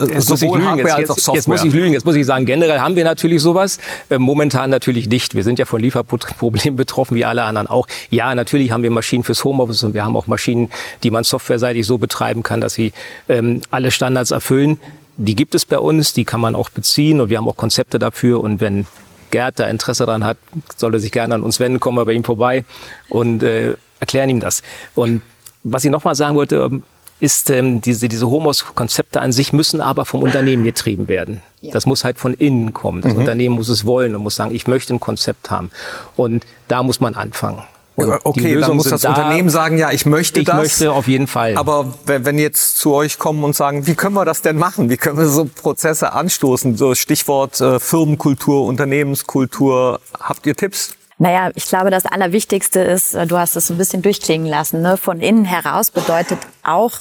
äh 0.04 0.22
sowohl 0.22 0.64
Hardware 0.64 0.96
als 0.96 1.10
auch 1.10 1.16
Software. 1.18 1.36
Jetzt 1.36 1.48
muss 1.48 1.64
ich 1.64 1.74
lügen, 1.74 1.94
jetzt 1.94 2.06
muss 2.06 2.16
ich 2.16 2.26
sagen, 2.26 2.46
generell 2.46 2.80
haben 2.80 2.96
wir 2.96 3.04
natürlich 3.04 3.42
sowas, 3.42 3.80
äh, 4.10 4.18
momentan 4.18 4.70
natürlich 4.70 5.08
nicht. 5.08 5.34
Wir 5.34 5.44
sind 5.44 5.60
ja 5.60 5.66
von 5.66 5.82
Lieferproblemen 5.82 6.76
betroffen, 6.76 7.16
wie 7.16 7.26
alle 7.26 7.44
anderen 7.44 7.68
auch. 7.68 7.88
Ja, 8.10 8.36
natürlich 8.36 8.72
haben 8.72 8.84
wir 8.84 8.92
Maschinen 8.92 9.24
fürs 9.24 9.44
Homeoffice 9.44 9.71
Homeoffice 9.72 9.84
und 9.84 9.94
wir 9.94 10.04
haben 10.06 10.16
auch 10.16 10.28
Maschinen, 10.28 10.70
die 11.04 11.12
man 11.12 11.24
softwareseitig 11.24 11.86
so 11.86 11.98
betreiben 11.98 12.44
kann, 12.44 12.62
dass 12.62 12.74
sie 12.74 12.94
ähm, 13.30 13.62
alle 13.72 13.92
Standards 13.92 14.32
erfüllen. 14.32 14.80
Die 15.18 15.36
gibt 15.36 15.56
es 15.56 15.66
bei 15.66 15.78
uns, 15.78 16.14
die 16.14 16.26
kann 16.26 16.42
man 16.42 16.56
auch 16.56 16.70
beziehen 16.70 17.22
und 17.22 17.30
wir 17.30 17.38
haben 17.38 17.48
auch 17.48 17.58
Konzepte 17.58 18.00
dafür 18.00 18.42
und 18.42 18.62
wenn 18.62 18.88
Gerd 19.30 19.60
da 19.60 19.68
Interesse 19.68 20.06
daran 20.06 20.24
hat, 20.24 20.38
soll 20.76 20.94
er 20.94 21.00
sich 21.00 21.12
gerne 21.12 21.36
an 21.36 21.44
uns 21.44 21.60
wenden, 21.60 21.80
kommen 21.80 21.98
wir 21.98 22.06
bei 22.06 22.14
ihm 22.14 22.24
vorbei 22.24 22.66
und 23.10 23.44
äh, 23.44 23.76
erklären 24.00 24.30
ihm 24.30 24.40
das. 24.40 24.62
Und 24.96 25.22
was 25.64 25.86
ich 25.86 25.92
nochmal 25.92 26.16
sagen 26.16 26.36
wollte, 26.36 26.56
ähm, 26.58 26.84
ist, 27.22 27.52
ähm, 27.52 27.82
diese, 27.82 28.10
diese 28.10 28.28
Homos-Konzepte 28.30 29.22
an 29.22 29.32
sich 29.32 29.54
müssen 29.54 29.80
aber 29.80 30.06
vom 30.06 30.24
Unternehmen 30.24 30.64
getrieben 30.64 31.08
werden. 31.08 31.42
Ja. 31.62 31.72
Das 31.72 31.86
muss 31.86 32.04
halt 32.04 32.18
von 32.18 32.34
innen 32.34 32.74
kommen. 32.74 33.02
Das 33.02 33.14
mhm. 33.14 33.20
Unternehmen 33.20 33.56
muss 33.56 33.70
es 33.70 33.86
wollen 33.86 34.16
und 34.16 34.24
muss 34.24 34.36
sagen, 34.36 34.56
ich 34.56 34.68
möchte 34.68 34.94
ein 34.94 35.00
Konzept 35.00 35.52
haben. 35.52 35.70
Und 36.18 36.46
da 36.68 36.82
muss 36.82 37.00
man 37.00 37.14
anfangen. 37.14 37.62
Und 38.10 38.20
okay, 38.24 38.60
dann 38.60 38.76
muss 38.76 38.90
das 38.90 39.02
da, 39.02 39.10
Unternehmen 39.10 39.50
sagen, 39.50 39.78
ja, 39.78 39.92
ich 39.92 40.06
möchte 40.06 40.40
ich 40.40 40.46
das. 40.46 40.56
Ich 40.56 40.62
möchte 40.62 40.92
auf 40.92 41.08
jeden 41.08 41.28
Fall. 41.28 41.58
Aber 41.58 41.94
wenn, 42.06 42.26
wenn 42.26 42.38
jetzt 42.38 42.78
zu 42.78 42.94
euch 42.94 43.20
kommen 43.20 43.44
und 43.44 43.56
sagen, 43.56 43.88
wie 43.88 43.96
können 43.96 44.16
wir 44.16 44.26
das 44.26 44.42
denn 44.42 44.58
machen? 44.58 44.90
Wie 44.90 44.98
können 44.98 45.18
wir 45.18 45.28
so 45.28 45.46
Prozesse 45.46 46.14
anstoßen? 46.14 46.78
So 46.78 46.96
Stichwort 46.96 47.60
äh, 47.62 47.80
Firmenkultur, 47.80 48.66
Unternehmenskultur. 48.66 50.00
Habt 50.20 50.46
ihr 50.46 50.56
Tipps? 50.56 50.96
Naja, 51.22 51.52
ich 51.54 51.68
glaube, 51.68 51.92
das 51.92 52.08
Allerwichtigste 52.08 52.80
ist, 52.80 53.14
äh, 53.14 53.28
du 53.28 53.38
hast 53.38 53.56
es 53.56 53.70
ein 53.70 53.78
bisschen 53.78 54.02
durchklingen 54.02 54.48
lassen, 54.48 54.82
ne? 54.82 54.98
von 54.98 55.22
innen 55.22 55.46
heraus 55.46 55.92
bedeutet 55.92 56.40
auch 56.64 56.94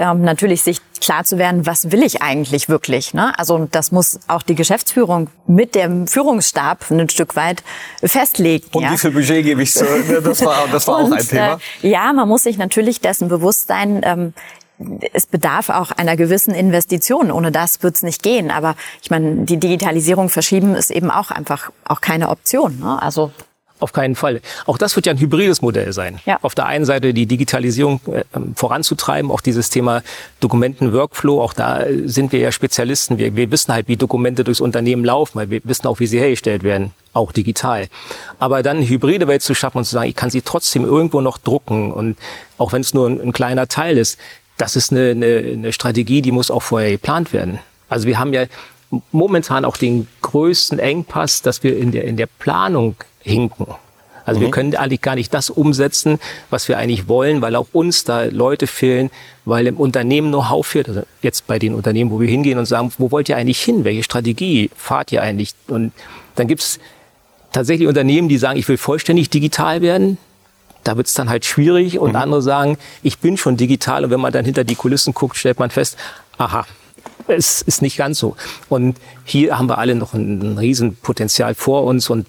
ähm, 0.00 0.22
natürlich 0.22 0.62
sich 0.62 0.80
klar 1.00 1.24
zu 1.24 1.38
werden, 1.38 1.66
was 1.66 1.90
will 1.90 2.02
ich 2.02 2.22
eigentlich 2.22 2.68
wirklich. 2.68 3.14
Ne? 3.14 3.36
Also 3.38 3.68
das 3.70 3.92
muss 3.92 4.20
auch 4.28 4.42
die 4.42 4.54
Geschäftsführung 4.54 5.28
mit 5.46 5.74
dem 5.74 6.06
Führungsstab 6.06 6.90
ein 6.90 7.08
Stück 7.08 7.36
weit 7.36 7.62
festlegen. 8.02 8.66
Und 8.72 8.82
ja? 8.82 8.92
wie 8.92 8.98
viel 8.98 9.10
Budget 9.10 9.44
gebe 9.44 9.62
ich 9.62 9.72
zu? 9.72 9.84
Das 10.22 10.44
war, 10.44 10.68
das 10.70 10.86
war 10.86 10.98
Und, 10.98 11.12
auch 11.12 11.16
ein 11.16 11.26
Thema. 11.26 11.60
Äh, 11.82 11.88
ja, 11.88 12.12
man 12.12 12.28
muss 12.28 12.42
sich 12.44 12.58
natürlich 12.58 13.00
dessen 13.00 13.28
bewusst 13.28 13.68
sein, 13.68 14.00
ähm, 14.04 14.34
es 15.12 15.26
bedarf 15.26 15.68
auch 15.68 15.90
einer 15.90 16.16
gewissen 16.16 16.54
Investition. 16.54 17.30
Ohne 17.30 17.52
das 17.52 17.82
wird 17.82 17.96
es 17.96 18.02
nicht 18.02 18.22
gehen. 18.22 18.50
Aber 18.50 18.76
ich 19.02 19.10
meine, 19.10 19.44
die 19.44 19.58
Digitalisierung 19.58 20.28
verschieben 20.28 20.74
ist 20.74 20.90
eben 20.90 21.10
auch 21.10 21.30
einfach 21.30 21.70
auch 21.84 22.00
keine 22.00 22.30
Option. 22.30 22.80
Ne? 22.80 23.00
Also 23.00 23.30
auf 23.80 23.92
keinen 23.92 24.14
Fall. 24.14 24.40
Auch 24.66 24.78
das 24.78 24.96
wird 24.96 25.06
ja 25.06 25.12
ein 25.12 25.18
hybrides 25.18 25.62
Modell 25.62 25.92
sein. 25.92 26.20
Ja. 26.26 26.38
Auf 26.42 26.54
der 26.54 26.66
einen 26.66 26.84
Seite 26.84 27.14
die 27.14 27.26
Digitalisierung 27.26 28.00
äh, 28.12 28.24
voranzutreiben, 28.54 29.30
auch 29.30 29.40
dieses 29.40 29.70
Thema 29.70 30.02
Dokumenten-Workflow, 30.40 31.40
auch 31.40 31.52
da 31.52 31.84
sind 32.04 32.32
wir 32.32 32.40
ja 32.40 32.52
Spezialisten. 32.52 33.18
Wir, 33.18 33.36
wir 33.36 33.50
wissen 33.50 33.72
halt, 33.72 33.88
wie 33.88 33.96
Dokumente 33.96 34.44
durchs 34.44 34.60
Unternehmen 34.60 35.04
laufen, 35.04 35.38
weil 35.38 35.50
wir 35.50 35.60
wissen 35.64 35.86
auch, 35.86 36.00
wie 36.00 36.06
sie 36.06 36.18
hergestellt 36.18 36.62
werden, 36.62 36.92
auch 37.12 37.32
digital. 37.32 37.88
Aber 38.38 38.62
dann 38.62 38.78
eine 38.78 38.88
hybride 38.88 39.26
Welt 39.28 39.42
zu 39.42 39.54
schaffen 39.54 39.78
und 39.78 39.84
zu 39.84 39.92
sagen, 39.92 40.08
ich 40.08 40.16
kann 40.16 40.30
sie 40.30 40.42
trotzdem 40.42 40.84
irgendwo 40.84 41.20
noch 41.20 41.38
drucken 41.38 41.92
und 41.92 42.16
auch 42.58 42.72
wenn 42.72 42.82
es 42.82 42.94
nur 42.94 43.08
ein, 43.08 43.20
ein 43.20 43.32
kleiner 43.32 43.68
Teil 43.68 43.98
ist, 43.98 44.18
das 44.56 44.76
ist 44.76 44.92
eine, 44.92 45.10
eine, 45.10 45.26
eine 45.26 45.72
Strategie, 45.72 46.22
die 46.22 46.32
muss 46.32 46.50
auch 46.50 46.62
vorher 46.62 46.90
geplant 46.90 47.32
werden. 47.32 47.58
Also 47.88 48.06
wir 48.06 48.18
haben 48.18 48.32
ja 48.32 48.44
momentan 49.12 49.64
auch 49.64 49.76
den 49.76 50.08
größten 50.20 50.78
Engpass, 50.78 51.42
dass 51.42 51.62
wir 51.62 51.76
in 51.76 51.92
der, 51.92 52.04
in 52.04 52.16
der 52.16 52.26
Planung 52.26 52.96
hinken. 53.22 53.66
Also 54.24 54.40
mhm. 54.40 54.44
wir 54.44 54.50
können 54.50 54.76
eigentlich 54.76 55.00
gar 55.00 55.14
nicht 55.14 55.32
das 55.34 55.50
umsetzen, 55.50 56.18
was 56.50 56.68
wir 56.68 56.78
eigentlich 56.78 57.08
wollen, 57.08 57.42
weil 57.42 57.56
auch 57.56 57.66
uns 57.72 58.04
da 58.04 58.24
Leute 58.24 58.66
fehlen, 58.66 59.10
weil 59.44 59.66
im 59.66 59.76
Unternehmen 59.76 60.28
Know-how 60.28 60.66
fehlt. 60.66 60.88
Also 60.88 61.02
jetzt 61.22 61.46
bei 61.46 61.58
den 61.58 61.74
Unternehmen, 61.74 62.10
wo 62.10 62.20
wir 62.20 62.28
hingehen 62.28 62.58
und 62.58 62.66
sagen, 62.66 62.92
wo 62.98 63.10
wollt 63.10 63.28
ihr 63.28 63.36
eigentlich 63.36 63.60
hin? 63.60 63.84
Welche 63.84 64.02
Strategie 64.02 64.70
fahrt 64.76 65.12
ihr 65.12 65.22
eigentlich? 65.22 65.54
Und 65.68 65.92
dann 66.36 66.46
gibt's 66.46 66.78
tatsächlich 67.52 67.88
Unternehmen, 67.88 68.28
die 68.28 68.38
sagen, 68.38 68.58
ich 68.58 68.68
will 68.68 68.76
vollständig 68.76 69.30
digital 69.30 69.82
werden. 69.82 70.18
Da 70.84 70.96
wird's 70.96 71.14
dann 71.14 71.28
halt 71.28 71.44
schwierig. 71.44 71.98
Und 71.98 72.10
mhm. 72.10 72.16
andere 72.16 72.42
sagen, 72.42 72.78
ich 73.02 73.18
bin 73.18 73.36
schon 73.36 73.56
digital. 73.56 74.04
Und 74.04 74.10
wenn 74.10 74.20
man 74.20 74.32
dann 74.32 74.44
hinter 74.44 74.64
die 74.64 74.76
Kulissen 74.76 75.14
guckt, 75.14 75.36
stellt 75.36 75.58
man 75.58 75.70
fest, 75.70 75.96
aha, 76.38 76.66
es 77.26 77.62
ist 77.62 77.82
nicht 77.82 77.96
ganz 77.96 78.18
so. 78.18 78.36
Und 78.68 78.96
hier 79.24 79.58
haben 79.58 79.68
wir 79.68 79.78
alle 79.78 79.94
noch 79.94 80.14
ein, 80.14 80.40
ein 80.40 80.58
Riesenpotenzial 80.58 81.54
vor 81.54 81.84
uns 81.84 82.10
und 82.10 82.26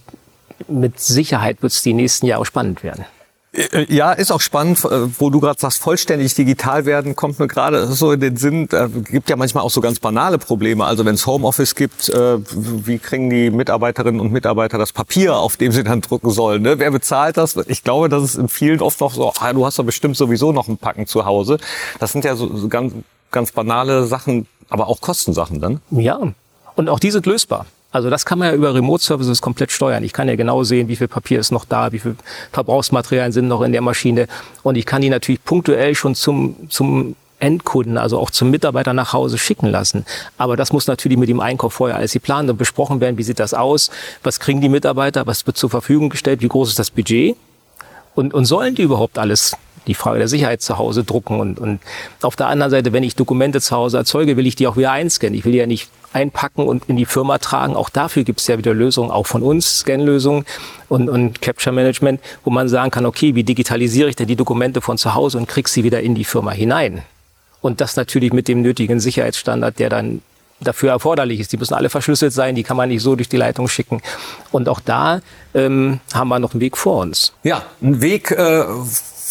mit 0.68 1.00
Sicherheit 1.00 1.62
wird 1.62 1.74
es 1.74 1.82
die 1.82 1.94
nächsten 1.94 2.26
Jahre 2.26 2.46
spannend 2.46 2.84
werden. 2.84 3.06
Äh, 3.54 3.94
ja, 3.94 4.14
ist 4.14 4.32
auch 4.32 4.40
spannend, 4.40 4.84
äh, 4.86 5.20
wo 5.20 5.30
du 5.30 5.42
gerade 5.42 5.60
sagst, 5.60 5.80
vollständig 5.80 6.34
digital 6.36 6.86
werden, 6.86 7.16
kommt 7.16 7.38
mir 7.40 7.48
gerade 7.48 7.86
so 7.88 8.14
in 8.14 8.22
den 8.22 8.38
Sinn, 8.38 8.70
äh, 8.72 8.88
gibt 8.88 9.30
ja 9.30 9.36
manchmal 9.36 9.64
auch 9.64 9.70
so 9.70 9.82
ganz 9.82 10.00
banale 10.00 10.38
Probleme. 10.38 10.86
Also 10.86 11.04
wenn 11.04 11.16
es 11.16 11.28
Homeoffice 11.28 11.76
gibt, 11.76 12.08
äh, 12.10 12.38
wie 12.40 12.98
kriegen 12.98 13.30
die 13.30 13.50
Mitarbeiterinnen 13.50 14.22
und 14.22 14.32
Mitarbeiter 14.32 14.78
das 14.78 14.94
Papier, 14.94 15.36
auf 15.36 15.58
dem 15.58 15.74
sie 15.74 15.84
dann 15.84 16.00
drucken 16.00 16.30
sollen? 16.30 16.62
Ne? 16.62 16.80
Wer 16.80 16.92
bezahlt 16.92 17.36
das? 17.36 17.58
Ich 17.68 17.84
glaube, 17.84 18.08
das 18.08 18.24
ist 18.24 18.36
in 18.36 18.48
vielen 18.48 18.82
oft 18.82 19.02
noch 19.02 19.14
so, 19.14 19.34
ah, 19.40 19.54
du 19.54 19.66
hast 19.66 19.78
doch 19.78 19.86
bestimmt 19.86 20.16
sowieso 20.16 20.54
noch 20.54 20.70
ein 20.70 20.78
Packen 20.78 21.06
zu 21.06 21.26
Hause. 21.26 21.58
Das 22.00 22.14
sind 22.14 22.24
ja 22.24 22.36
so, 22.38 22.56
so 22.56 22.70
ganz, 22.70 22.94
ganz 23.32 23.52
banale 23.52 24.06
Sachen, 24.06 24.48
aber 24.70 24.88
auch 24.88 25.02
Kostensachen 25.02 25.60
dann. 25.60 25.82
Ja, 25.90 26.20
und 26.76 26.88
auch 26.88 27.00
die 27.00 27.12
sind 27.12 27.26
lösbar. 27.26 27.66
Also 27.92 28.10
das 28.10 28.26
kann 28.26 28.40
man 28.40 28.50
ja 28.50 28.54
über 28.54 28.74
Remote 28.74 29.04
Services 29.04 29.42
komplett 29.42 29.72
steuern. 29.72 30.04
Ich 30.04 30.14
kann 30.14 30.28
ja 30.28 30.36
genau 30.36 30.64
sehen, 30.64 30.88
wie 30.88 30.96
viel 30.96 31.08
Papier 31.08 31.40
ist 31.40 31.52
noch 31.52 31.66
da, 31.66 31.92
wie 31.92 32.00
viel 32.00 32.16
Verbrauchsmaterialien 32.52 33.34
sind 33.34 33.48
noch 33.48 33.62
in 33.62 33.74
der 33.74 33.82
Maschine. 33.82 34.28
Und 34.64 34.78
ich 34.78 34.86
kann 34.86 35.02
die 35.02 35.10
natürlich 35.10 35.44
punktuell 35.44 35.94
schon 35.94 36.16
zum, 36.16 36.56
zum 36.70 37.16
Endkunden, 37.40 37.98
also 37.98 38.20
auch 38.20 38.30
zum 38.30 38.50
Mitarbeiter 38.50 38.94
nach 38.94 39.14
Hause 39.14 39.38
schicken 39.38 39.68
lassen. 39.68 40.06
Aber 40.38 40.56
das 40.56 40.72
muss 40.72 40.88
natürlich 40.88 41.18
mit 41.18 41.28
dem 41.28 41.40
Einkauf 41.40 41.74
vorher 41.74 41.98
alles 41.98 42.14
geplant 42.14 42.50
und 42.50 42.58
besprochen 42.58 43.02
werden. 43.02 43.18
Wie 43.18 43.24
sieht 43.24 43.40
das 43.40 43.54
aus? 43.54 43.90
Was 44.24 44.40
kriegen 44.40 44.62
die 44.62 44.70
Mitarbeiter? 44.70 45.28
Was 45.28 45.46
wird 45.46 45.58
zur 45.58 45.70
Verfügung 45.70 46.10
gestellt? 46.10 46.42
Wie 46.42 46.48
groß 46.48 46.70
ist 46.70 46.80
das 46.80 46.92
Budget? 46.92 47.36
Und, 48.16 48.34
und 48.34 48.46
sollen 48.46 48.76
die 48.76 48.84
überhaupt 48.84 49.18
alles 49.18 49.56
die 49.88 49.96
Frage 49.96 50.20
der 50.20 50.28
Sicherheit 50.28 50.62
zu 50.62 50.78
Hause 50.78 51.04
drucken. 51.04 51.40
Und, 51.40 51.60
und 51.60 51.80
auf 52.22 52.36
der 52.36 52.48
anderen 52.48 52.70
Seite, 52.70 52.94
wenn 52.94 53.04
ich 53.04 53.16
Dokumente 53.16 53.60
zu 53.60 53.76
Hause 53.76 53.98
erzeuge, 53.98 54.38
will 54.38 54.46
ich 54.46 54.56
die 54.56 54.68
auch 54.68 54.78
wieder 54.78 54.92
einscannen. 54.92 55.34
Ich 55.34 55.44
will 55.44 55.56
ja 55.56 55.66
nicht 55.66 55.90
einpacken 56.14 56.68
und 56.68 56.90
in 56.90 56.98
die 56.98 57.06
Firma 57.06 57.38
tragen. 57.38 57.76
Auch 57.76 57.90
dafür 57.90 58.24
gibt 58.24 58.40
es 58.40 58.48
ja 58.48 58.58
wieder 58.58 58.74
Lösungen, 58.74 59.12
auch 59.12 59.28
von 59.28 59.44
uns, 59.44 59.80
Scan-Lösungen 59.80 60.46
und, 60.90 61.10
und 61.10 61.42
Capture 61.42 61.74
Management, 61.74 62.22
wo 62.44 62.50
man 62.50 62.70
sagen 62.70 62.92
kann, 62.92 63.06
okay, 63.06 63.36
wie 63.36 63.44
digitalisiere 63.44 64.10
ich 64.10 64.16
denn 64.16 64.28
die 64.28 64.36
Dokumente 64.36 64.82
von 64.82 64.98
zu 64.98 65.14
Hause 65.16 65.38
und 65.38 65.48
krieg 65.48 65.68
sie 65.68 65.84
wieder 65.84 66.02
in 66.02 66.16
die 66.16 66.26
Firma 66.26 66.52
hinein? 66.52 67.04
Und 67.62 67.80
das 67.80 67.96
natürlich 67.96 68.34
mit 68.34 68.48
dem 68.48 68.62
nötigen 68.62 69.00
Sicherheitsstandard, 69.00 69.78
der 69.80 69.90
dann 69.90 70.22
dafür 70.62 70.92
erforderlich 70.92 71.40
ist. 71.40 71.52
Die 71.52 71.58
müssen 71.58 71.74
alle 71.74 71.90
verschlüsselt 71.90 72.34
sein, 72.34 72.56
die 72.56 72.64
kann 72.64 72.78
man 72.78 72.90
nicht 72.90 73.02
so 73.02 73.16
durch 73.16 73.30
die 73.30 73.38
Leitung 73.38 73.68
schicken. 73.68 74.02
Und 74.52 74.70
auch 74.70 74.80
da 74.80 75.22
ähm, 75.54 76.00
haben 76.14 76.28
wir 76.30 76.40
noch 76.40 76.54
einen 76.54 76.62
Weg 76.62 76.78
vor 76.78 77.02
uns. 77.02 77.34
Ja, 77.44 77.64
ein 77.82 78.02
Weg 78.02 78.32
äh, 78.32 78.64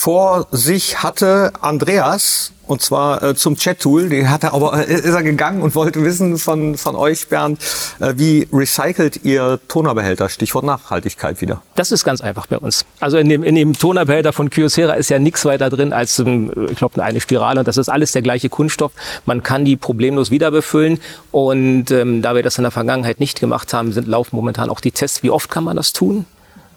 vor 0.01 0.47
sich 0.51 1.03
hatte 1.03 1.53
Andreas, 1.61 2.53
und 2.67 2.81
zwar 2.81 3.23
äh, 3.23 3.35
zum 3.35 3.57
Chat-Tool. 3.57 4.09
Die 4.09 4.29
hat 4.29 4.45
er 4.45 4.55
aber, 4.55 4.89
äh, 4.89 4.95
ist 4.95 5.05
er 5.05 5.23
gegangen 5.23 5.61
und 5.61 5.75
wollte 5.75 6.03
wissen 6.03 6.39
von, 6.39 6.79
von 6.79 6.97
euch, 6.97 7.29
Bernd, 7.29 7.61
äh, 7.99 8.15
wie 8.17 8.49
recycelt 8.51 9.25
ihr 9.25 9.61
Tonerbehälter? 9.69 10.31
Stichwort 10.31 10.65
Nachhaltigkeit 10.65 11.43
wieder. 11.43 11.61
Das 11.75 11.93
ist 11.93 12.03
ganz 12.03 12.23
einfach 12.23 12.47
bei 12.47 12.57
uns. 12.57 12.87
Also 12.99 13.19
in 13.19 13.29
dem, 13.29 13.43
in 13.43 13.57
dem 13.57 13.75
Tonerbehälter 13.75 14.33
von 14.33 14.49
Kyocera 14.49 14.95
ist 14.95 15.11
ja 15.11 15.19
nichts 15.19 15.45
weiter 15.45 15.69
drin 15.69 15.93
als, 15.93 16.19
ähm, 16.19 16.51
ich 16.71 16.79
glaube, 16.79 17.03
eine 17.05 17.21
Spirale 17.21 17.61
und 17.61 17.69
das 17.69 17.77
ist 17.77 17.91
alles 17.91 18.13
der 18.13 18.23
gleiche 18.23 18.49
Kunststoff. 18.49 18.93
Man 19.27 19.43
kann 19.43 19.67
die 19.67 19.77
problemlos 19.77 20.31
wieder 20.31 20.51
befüllen 20.51 20.99
und 21.31 21.91
ähm, 21.91 22.23
da 22.23 22.35
wir 22.35 22.43
das 22.43 22.57
in 22.57 22.63
der 22.63 22.71
Vergangenheit 22.71 23.21
nicht 23.21 23.39
gemacht 23.39 23.75
haben, 23.75 23.93
sind 23.93 24.09
laufen 24.09 24.35
momentan 24.35 24.71
auch 24.71 24.81
die 24.81 24.93
Tests. 24.93 25.23
Wie 25.23 25.31
oft 25.31 25.51
kann 25.51 25.65
man 25.65 25.77
das 25.77 25.93
tun? 25.93 26.25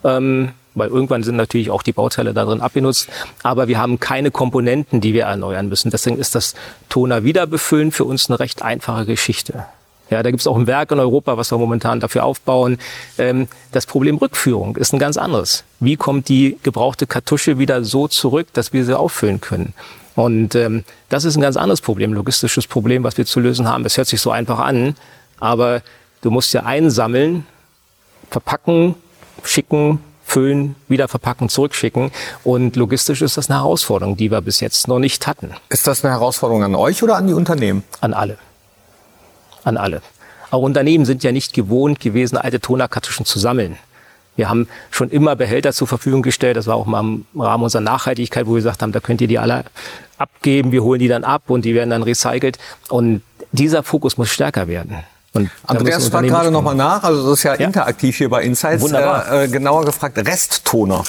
Ähm, 0.03 0.51
weil 0.75 0.89
irgendwann 0.89 1.23
sind 1.23 1.35
natürlich 1.35 1.69
auch 1.69 1.83
die 1.83 1.91
Bauteile 1.91 2.33
da 2.33 2.45
drin 2.45 2.61
abgenutzt. 2.61 3.09
Aber 3.43 3.67
wir 3.67 3.79
haben 3.79 3.99
keine 3.99 4.31
Komponenten, 4.31 5.01
die 5.01 5.13
wir 5.13 5.23
erneuern 5.23 5.69
müssen. 5.69 5.91
Deswegen 5.91 6.17
ist 6.17 6.35
das 6.35 6.55
Toner 6.89 7.23
wiederbefüllen 7.23 7.91
für 7.91 8.05
uns 8.05 8.29
eine 8.29 8.39
recht 8.39 8.61
einfache 8.61 9.05
Geschichte. 9.05 9.65
Ja, 10.09 10.21
da 10.21 10.29
gibt 10.29 10.41
es 10.41 10.47
auch 10.47 10.57
ein 10.57 10.67
Werk 10.67 10.91
in 10.91 10.99
Europa, 10.99 11.37
was 11.37 11.51
wir 11.51 11.57
momentan 11.57 11.99
dafür 11.99 12.23
aufbauen. 12.23 12.77
Ähm, 13.17 13.47
das 13.71 13.85
Problem 13.85 14.17
Rückführung 14.17 14.75
ist 14.75 14.93
ein 14.93 14.99
ganz 14.99 15.17
anderes. 15.17 15.63
Wie 15.79 15.95
kommt 15.95 16.29
die 16.29 16.57
gebrauchte 16.61 17.07
Kartusche 17.07 17.57
wieder 17.57 17.83
so 17.83 18.07
zurück, 18.07 18.47
dass 18.53 18.73
wir 18.73 18.85
sie 18.85 18.97
auffüllen 18.97 19.41
können? 19.41 19.73
Und 20.15 20.53
ähm, 20.55 20.83
das 21.09 21.25
ist 21.25 21.35
ein 21.35 21.41
ganz 21.41 21.57
anderes 21.57 21.81
Problem, 21.81 22.13
logistisches 22.13 22.67
Problem, 22.67 23.03
was 23.03 23.17
wir 23.17 23.25
zu 23.25 23.39
lösen 23.39 23.67
haben. 23.67 23.85
Es 23.85 23.97
hört 23.97 24.07
sich 24.07 24.21
so 24.21 24.29
einfach 24.29 24.59
an, 24.59 24.95
aber 25.39 25.81
du 26.21 26.29
musst 26.29 26.53
ja 26.53 26.63
einsammeln, 26.63 27.47
verpacken, 28.29 28.95
schicken, 29.43 29.99
füllen, 30.23 30.75
wieder 30.87 31.07
verpacken, 31.07 31.49
zurückschicken. 31.49 32.11
Und 32.43 32.75
logistisch 32.75 33.21
ist 33.21 33.37
das 33.37 33.49
eine 33.49 33.59
Herausforderung, 33.59 34.17
die 34.17 34.31
wir 34.31 34.41
bis 34.41 34.59
jetzt 34.59 34.87
noch 34.87 34.99
nicht 34.99 35.27
hatten. 35.27 35.51
Ist 35.69 35.87
das 35.87 36.03
eine 36.03 36.13
Herausforderung 36.13 36.63
an 36.63 36.75
euch 36.75 37.03
oder 37.03 37.15
an 37.15 37.27
die 37.27 37.33
Unternehmen? 37.33 37.83
An 38.01 38.13
alle. 38.13 38.37
An 39.63 39.77
alle. 39.77 40.01
Auch 40.51 40.61
Unternehmen 40.61 41.05
sind 41.05 41.23
ja 41.23 41.31
nicht 41.31 41.53
gewohnt 41.53 41.99
gewesen, 41.99 42.37
alte 42.37 42.59
Tonerkartuschen 42.59 43.25
zu 43.25 43.39
sammeln. 43.39 43.77
Wir 44.35 44.49
haben 44.49 44.67
schon 44.89 45.09
immer 45.09 45.35
Behälter 45.35 45.73
zur 45.73 45.87
Verfügung 45.87 46.23
gestellt. 46.23 46.57
Das 46.57 46.65
war 46.67 46.75
auch 46.75 46.85
mal 46.85 47.01
im 47.01 47.25
Rahmen 47.35 47.63
unserer 47.63 47.81
Nachhaltigkeit, 47.81 48.47
wo 48.47 48.51
wir 48.51 48.57
gesagt 48.57 48.81
haben, 48.81 48.91
da 48.91 48.99
könnt 48.99 49.21
ihr 49.21 49.27
die 49.27 49.37
alle 49.37 49.65
abgeben. 50.17 50.71
Wir 50.71 50.83
holen 50.83 50.99
die 50.99 51.07
dann 51.07 51.23
ab 51.23 51.49
und 51.49 51.65
die 51.65 51.75
werden 51.75 51.91
dann 51.91 52.03
recycelt. 52.03 52.57
Und 52.89 53.21
dieser 53.51 53.83
Fokus 53.83 54.17
muss 54.17 54.29
stärker 54.29 54.67
werden. 54.67 55.03
Und 55.33 55.49
Andreas 55.65 56.09
fragt 56.09 56.27
gerade 56.27 56.51
nochmal 56.51 56.75
nach, 56.75 57.03
also 57.03 57.29
das 57.29 57.39
ist 57.39 57.43
ja, 57.43 57.55
ja, 57.55 57.65
interaktiv 57.65 58.15
hier 58.15 58.29
bei 58.29 58.43
Insights. 58.43 58.83
Wunderbar. 58.83 59.31
Äh, 59.31 59.45
äh, 59.45 59.47
genauer 59.47 59.83
gefragt, 59.85 60.17
Resttoner. 60.17 61.03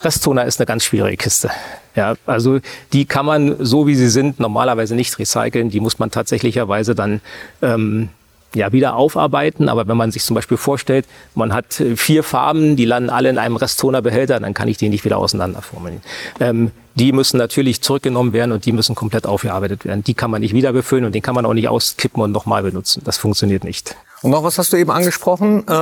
Resttoner 0.00 0.44
ist 0.46 0.60
eine 0.60 0.66
ganz 0.66 0.84
schwierige 0.84 1.16
Kiste. 1.16 1.50
Ja, 1.94 2.14
also 2.26 2.58
die 2.92 3.04
kann 3.04 3.26
man 3.26 3.56
so 3.60 3.86
wie 3.86 3.94
sie 3.94 4.08
sind 4.08 4.40
normalerweise 4.40 4.94
nicht 4.94 5.18
recyceln. 5.18 5.70
Die 5.70 5.80
muss 5.80 5.98
man 5.98 6.10
tatsächlicherweise 6.10 6.94
dann 6.94 7.20
ähm, 7.62 8.08
ja, 8.54 8.72
wieder 8.72 8.96
aufarbeiten. 8.96 9.68
Aber 9.68 9.86
wenn 9.88 9.96
man 9.96 10.10
sich 10.10 10.24
zum 10.24 10.34
Beispiel 10.34 10.56
vorstellt, 10.56 11.06
man 11.34 11.52
hat 11.52 11.80
äh, 11.80 11.96
vier 11.96 12.22
Farben, 12.22 12.76
die 12.76 12.84
landen 12.84 13.10
alle 13.10 13.28
in 13.28 13.38
einem 13.38 13.56
Resttonerbehälter, 13.56 14.40
dann 14.40 14.54
kann 14.54 14.68
ich 14.68 14.78
die 14.78 14.88
nicht 14.88 15.04
wieder 15.04 15.18
auseinanderformeln. 15.18 16.00
Ähm, 16.40 16.70
die 16.94 17.12
müssen 17.12 17.38
natürlich 17.38 17.82
zurückgenommen 17.82 18.32
werden 18.32 18.52
und 18.52 18.66
die 18.66 18.72
müssen 18.72 18.94
komplett 18.94 19.26
aufgearbeitet 19.26 19.84
werden. 19.84 20.04
Die 20.04 20.14
kann 20.14 20.30
man 20.30 20.40
nicht 20.40 20.54
wieder 20.54 20.72
befüllen 20.72 21.04
und 21.04 21.14
den 21.14 21.22
kann 21.22 21.34
man 21.34 21.44
auch 21.46 21.54
nicht 21.54 21.68
auskippen 21.68 22.22
und 22.22 22.32
nochmal 22.32 22.62
benutzen. 22.62 23.02
Das 23.04 23.18
funktioniert 23.18 23.64
nicht. 23.64 23.96
Und 24.22 24.30
noch 24.30 24.42
was 24.42 24.56
hast 24.56 24.72
du 24.72 24.78
eben 24.78 24.90
angesprochen, 24.90 25.68
äh, 25.68 25.72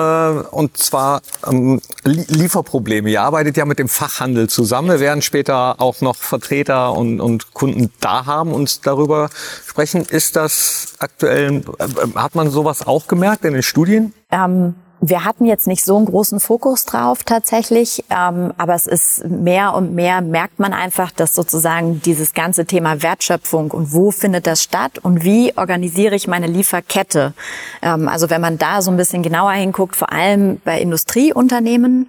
und 0.50 0.76
zwar 0.76 1.20
ähm, 1.46 1.80
Lieferprobleme. 2.04 3.08
Ihr 3.08 3.22
arbeitet 3.22 3.56
ja 3.56 3.64
mit 3.64 3.78
dem 3.78 3.88
Fachhandel 3.88 4.48
zusammen. 4.48 4.88
Wir 4.88 5.00
werden 5.00 5.22
später 5.22 5.80
auch 5.80 6.00
noch 6.00 6.16
Vertreter 6.16 6.92
und, 6.92 7.20
und 7.20 7.54
Kunden 7.54 7.92
da 8.00 8.26
haben 8.26 8.52
und 8.52 8.84
darüber 8.84 9.28
sprechen. 9.64 10.04
Ist 10.04 10.34
das 10.34 10.94
aktuell, 10.98 11.62
äh, 11.78 12.18
hat 12.18 12.34
man 12.34 12.50
sowas 12.50 12.84
auch 12.84 13.06
gemerkt 13.06 13.44
in 13.44 13.52
den 13.52 13.62
Studien? 13.62 14.12
Ähm 14.30 14.74
wir 15.04 15.24
hatten 15.24 15.46
jetzt 15.46 15.66
nicht 15.66 15.82
so 15.84 15.96
einen 15.96 16.06
großen 16.06 16.38
Fokus 16.38 16.84
drauf 16.84 17.24
tatsächlich, 17.24 18.04
ähm, 18.08 18.52
aber 18.56 18.74
es 18.74 18.86
ist 18.86 19.28
mehr 19.28 19.74
und 19.74 19.94
mehr 19.94 20.20
merkt 20.20 20.60
man 20.60 20.72
einfach, 20.72 21.10
dass 21.10 21.34
sozusagen 21.34 22.00
dieses 22.02 22.34
ganze 22.34 22.66
Thema 22.66 23.02
Wertschöpfung 23.02 23.72
und 23.72 23.92
wo 23.92 24.12
findet 24.12 24.46
das 24.46 24.62
statt 24.62 25.00
und 25.02 25.24
wie 25.24 25.58
organisiere 25.58 26.14
ich 26.14 26.28
meine 26.28 26.46
Lieferkette. 26.46 27.34
Ähm, 27.82 28.06
also 28.06 28.30
wenn 28.30 28.40
man 28.40 28.58
da 28.58 28.80
so 28.80 28.92
ein 28.92 28.96
bisschen 28.96 29.24
genauer 29.24 29.52
hinguckt, 29.52 29.96
vor 29.96 30.12
allem 30.12 30.60
bei 30.64 30.80
Industrieunternehmen, 30.80 32.08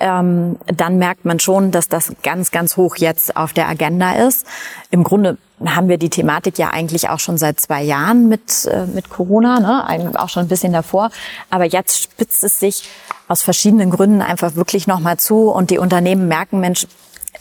ähm, 0.00 0.56
dann 0.66 0.98
merkt 0.98 1.24
man 1.24 1.40
schon, 1.40 1.70
dass 1.70 1.88
das 1.88 2.12
ganz, 2.22 2.50
ganz 2.50 2.76
hoch 2.76 2.96
jetzt 2.96 3.36
auf 3.36 3.52
der 3.52 3.68
Agenda 3.68 4.14
ist. 4.26 4.46
Im 4.90 5.04
Grunde 5.04 5.38
haben 5.64 5.88
wir 5.88 5.98
die 5.98 6.10
Thematik 6.10 6.58
ja 6.58 6.70
eigentlich 6.70 7.08
auch 7.08 7.20
schon 7.20 7.38
seit 7.38 7.60
zwei 7.60 7.82
Jahren 7.82 8.28
mit, 8.28 8.66
äh, 8.66 8.86
mit 8.86 9.10
Corona, 9.10 9.60
ne? 9.60 10.12
auch 10.20 10.28
schon 10.28 10.44
ein 10.44 10.48
bisschen 10.48 10.72
davor. 10.72 11.10
Aber 11.50 11.64
jetzt 11.64 12.02
spitzt 12.02 12.42
es 12.44 12.58
sich 12.58 12.88
aus 13.28 13.42
verschiedenen 13.42 13.90
Gründen 13.90 14.22
einfach 14.22 14.56
wirklich 14.56 14.86
nochmal 14.86 15.18
zu 15.18 15.50
und 15.50 15.70
die 15.70 15.78
Unternehmen 15.78 16.28
merken, 16.28 16.60
Mensch, 16.60 16.86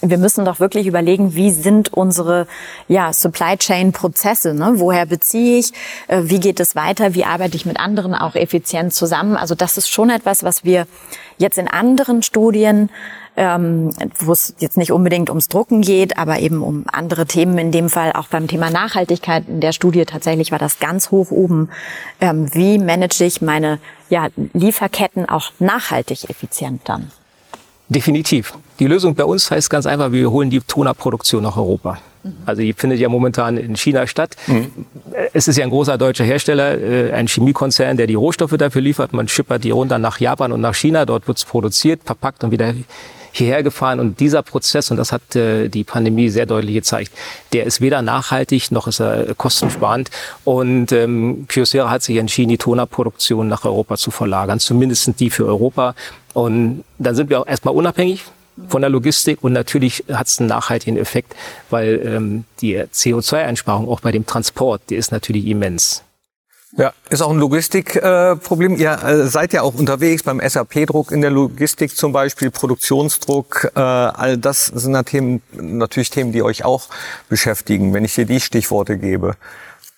wir 0.01 0.17
müssen 0.17 0.45
doch 0.45 0.59
wirklich 0.59 0.87
überlegen, 0.87 1.35
wie 1.35 1.51
sind 1.51 1.93
unsere 1.93 2.47
ja, 2.87 3.13
Supply 3.13 3.57
Chain 3.57 3.91
Prozesse? 3.91 4.53
Ne? 4.53 4.73
Woher 4.75 5.05
beziehe 5.05 5.59
ich? 5.59 5.73
Äh, 6.07 6.21
wie 6.23 6.39
geht 6.39 6.59
es 6.59 6.75
weiter? 6.75 7.13
Wie 7.13 7.25
arbeite 7.25 7.55
ich 7.55 7.65
mit 7.65 7.79
anderen 7.79 8.15
auch 8.15 8.35
effizient 8.35 8.93
zusammen? 8.93 9.35
Also 9.35 9.53
das 9.53 9.77
ist 9.77 9.89
schon 9.89 10.09
etwas, 10.09 10.43
was 10.43 10.63
wir 10.63 10.87
jetzt 11.37 11.57
in 11.57 11.67
anderen 11.67 12.23
Studien 12.23 12.89
ähm, 13.37 13.91
wo 14.19 14.33
es 14.33 14.55
jetzt 14.59 14.77
nicht 14.77 14.91
unbedingt 14.91 15.29
ums 15.29 15.47
Drucken 15.47 15.81
geht, 15.81 16.17
aber 16.17 16.39
eben 16.39 16.61
um 16.61 16.85
andere 16.91 17.25
Themen. 17.25 17.57
In 17.57 17.71
dem 17.71 17.89
Fall 17.89 18.11
auch 18.11 18.27
beim 18.27 18.47
Thema 18.47 18.69
Nachhaltigkeit 18.69 19.47
in 19.47 19.61
der 19.61 19.71
Studie 19.71 20.05
tatsächlich 20.05 20.51
war 20.51 20.59
das 20.59 20.79
ganz 20.79 21.11
hoch 21.11 21.31
oben. 21.31 21.69
Ähm, 22.19 22.53
wie 22.53 22.77
manage 22.77 23.23
ich 23.23 23.41
meine 23.41 23.79
ja, 24.09 24.27
Lieferketten 24.53 25.29
auch 25.29 25.51
nachhaltig 25.59 26.29
effizient 26.29 26.81
dann? 26.85 27.11
Definitiv. 27.91 28.53
Die 28.79 28.87
Lösung 28.87 29.15
bei 29.15 29.25
uns 29.25 29.51
heißt 29.51 29.69
ganz 29.69 29.85
einfach, 29.85 30.13
wir 30.13 30.31
holen 30.31 30.49
die 30.49 30.61
Tonerproduktion 30.61 31.43
nach 31.43 31.57
Europa. 31.57 31.99
Also 32.45 32.61
die 32.61 32.71
findet 32.71 32.99
ja 32.99 33.09
momentan 33.09 33.57
in 33.57 33.75
China 33.75 34.07
statt. 34.07 34.37
Mhm. 34.47 34.71
Es 35.33 35.49
ist 35.49 35.57
ja 35.57 35.65
ein 35.65 35.69
großer 35.71 35.97
deutscher 35.97 36.23
Hersteller, 36.23 36.79
äh, 36.79 37.11
ein 37.11 37.27
Chemiekonzern, 37.27 37.97
der 37.97 38.07
die 38.07 38.13
Rohstoffe 38.13 38.55
dafür 38.57 38.81
liefert. 38.81 39.11
Man 39.11 39.27
schippert 39.27 39.65
die 39.65 39.71
runter 39.71 39.99
nach 39.99 40.21
Japan 40.21 40.53
und 40.53 40.61
nach 40.61 40.75
China. 40.75 41.05
Dort 41.05 41.27
wird 41.27 41.39
es 41.39 41.45
produziert, 41.45 42.01
verpackt 42.05 42.45
und 42.45 42.51
wieder 42.51 42.73
hierher 43.31 43.63
gefahren. 43.63 43.99
Und 43.99 44.19
dieser 44.19 44.41
Prozess, 44.41 44.91
und 44.91 44.97
das 44.97 45.11
hat 45.11 45.35
äh, 45.35 45.69
die 45.69 45.83
Pandemie 45.83 46.29
sehr 46.29 46.45
deutlich 46.45 46.75
gezeigt, 46.75 47.11
der 47.53 47.65
ist 47.65 47.81
weder 47.81 48.01
nachhaltig 48.01 48.71
noch 48.71 48.87
ist 48.87 48.99
er 48.99 49.33
kostensparend. 49.35 50.09
Und 50.43 50.91
ähm, 50.91 51.45
Kyocera 51.47 51.89
hat 51.89 52.03
sich 52.03 52.17
entschieden, 52.17 52.49
die 52.49 52.57
Tonerproduktion 52.57 53.47
nach 53.47 53.65
Europa 53.65 53.97
zu 53.97 54.11
verlagern, 54.11 54.59
zumindest 54.59 55.19
die 55.19 55.29
für 55.29 55.45
Europa. 55.45 55.95
Und 56.33 56.83
dann 56.97 57.15
sind 57.15 57.29
wir 57.29 57.41
auch 57.41 57.47
erstmal 57.47 57.75
unabhängig 57.75 58.23
von 58.67 58.81
der 58.81 58.89
Logistik 58.89 59.43
und 59.43 59.53
natürlich 59.53 60.03
hat 60.11 60.27
es 60.27 60.39
einen 60.39 60.49
nachhaltigen 60.49 60.97
Effekt, 60.97 61.35
weil 61.69 62.01
ähm, 62.05 62.43
die 62.61 62.77
CO2-Einsparung 62.77 63.87
auch 63.87 64.01
bei 64.01 64.11
dem 64.11 64.25
Transport, 64.25 64.81
die 64.89 64.95
ist 64.95 65.11
natürlich 65.11 65.45
immens. 65.47 66.03
Ja, 66.77 66.93
ist 67.09 67.21
auch 67.21 67.31
ein 67.31 67.37
Logistikproblem. 67.37 68.75
Äh, 68.75 68.81
Ihr 68.81 69.03
äh, 69.03 69.27
seid 69.27 69.51
ja 69.51 69.61
auch 69.61 69.73
unterwegs 69.73 70.23
beim 70.23 70.39
SAP-Druck 70.39 71.11
in 71.11 71.21
der 71.21 71.29
Logistik 71.29 71.95
zum 71.95 72.13
Beispiel, 72.13 72.49
Produktionsdruck. 72.49 73.71
Äh, 73.75 73.79
all 73.79 74.37
das 74.37 74.67
sind 74.67 74.93
ja 74.93 75.03
Themen, 75.03 75.41
natürlich 75.51 76.09
Themen, 76.11 76.31
die 76.31 76.41
euch 76.43 76.63
auch 76.63 76.87
beschäftigen, 77.27 77.93
wenn 77.93 78.05
ich 78.05 78.15
dir 78.15 78.25
die 78.25 78.39
Stichworte 78.39 78.97
gebe. 78.97 79.35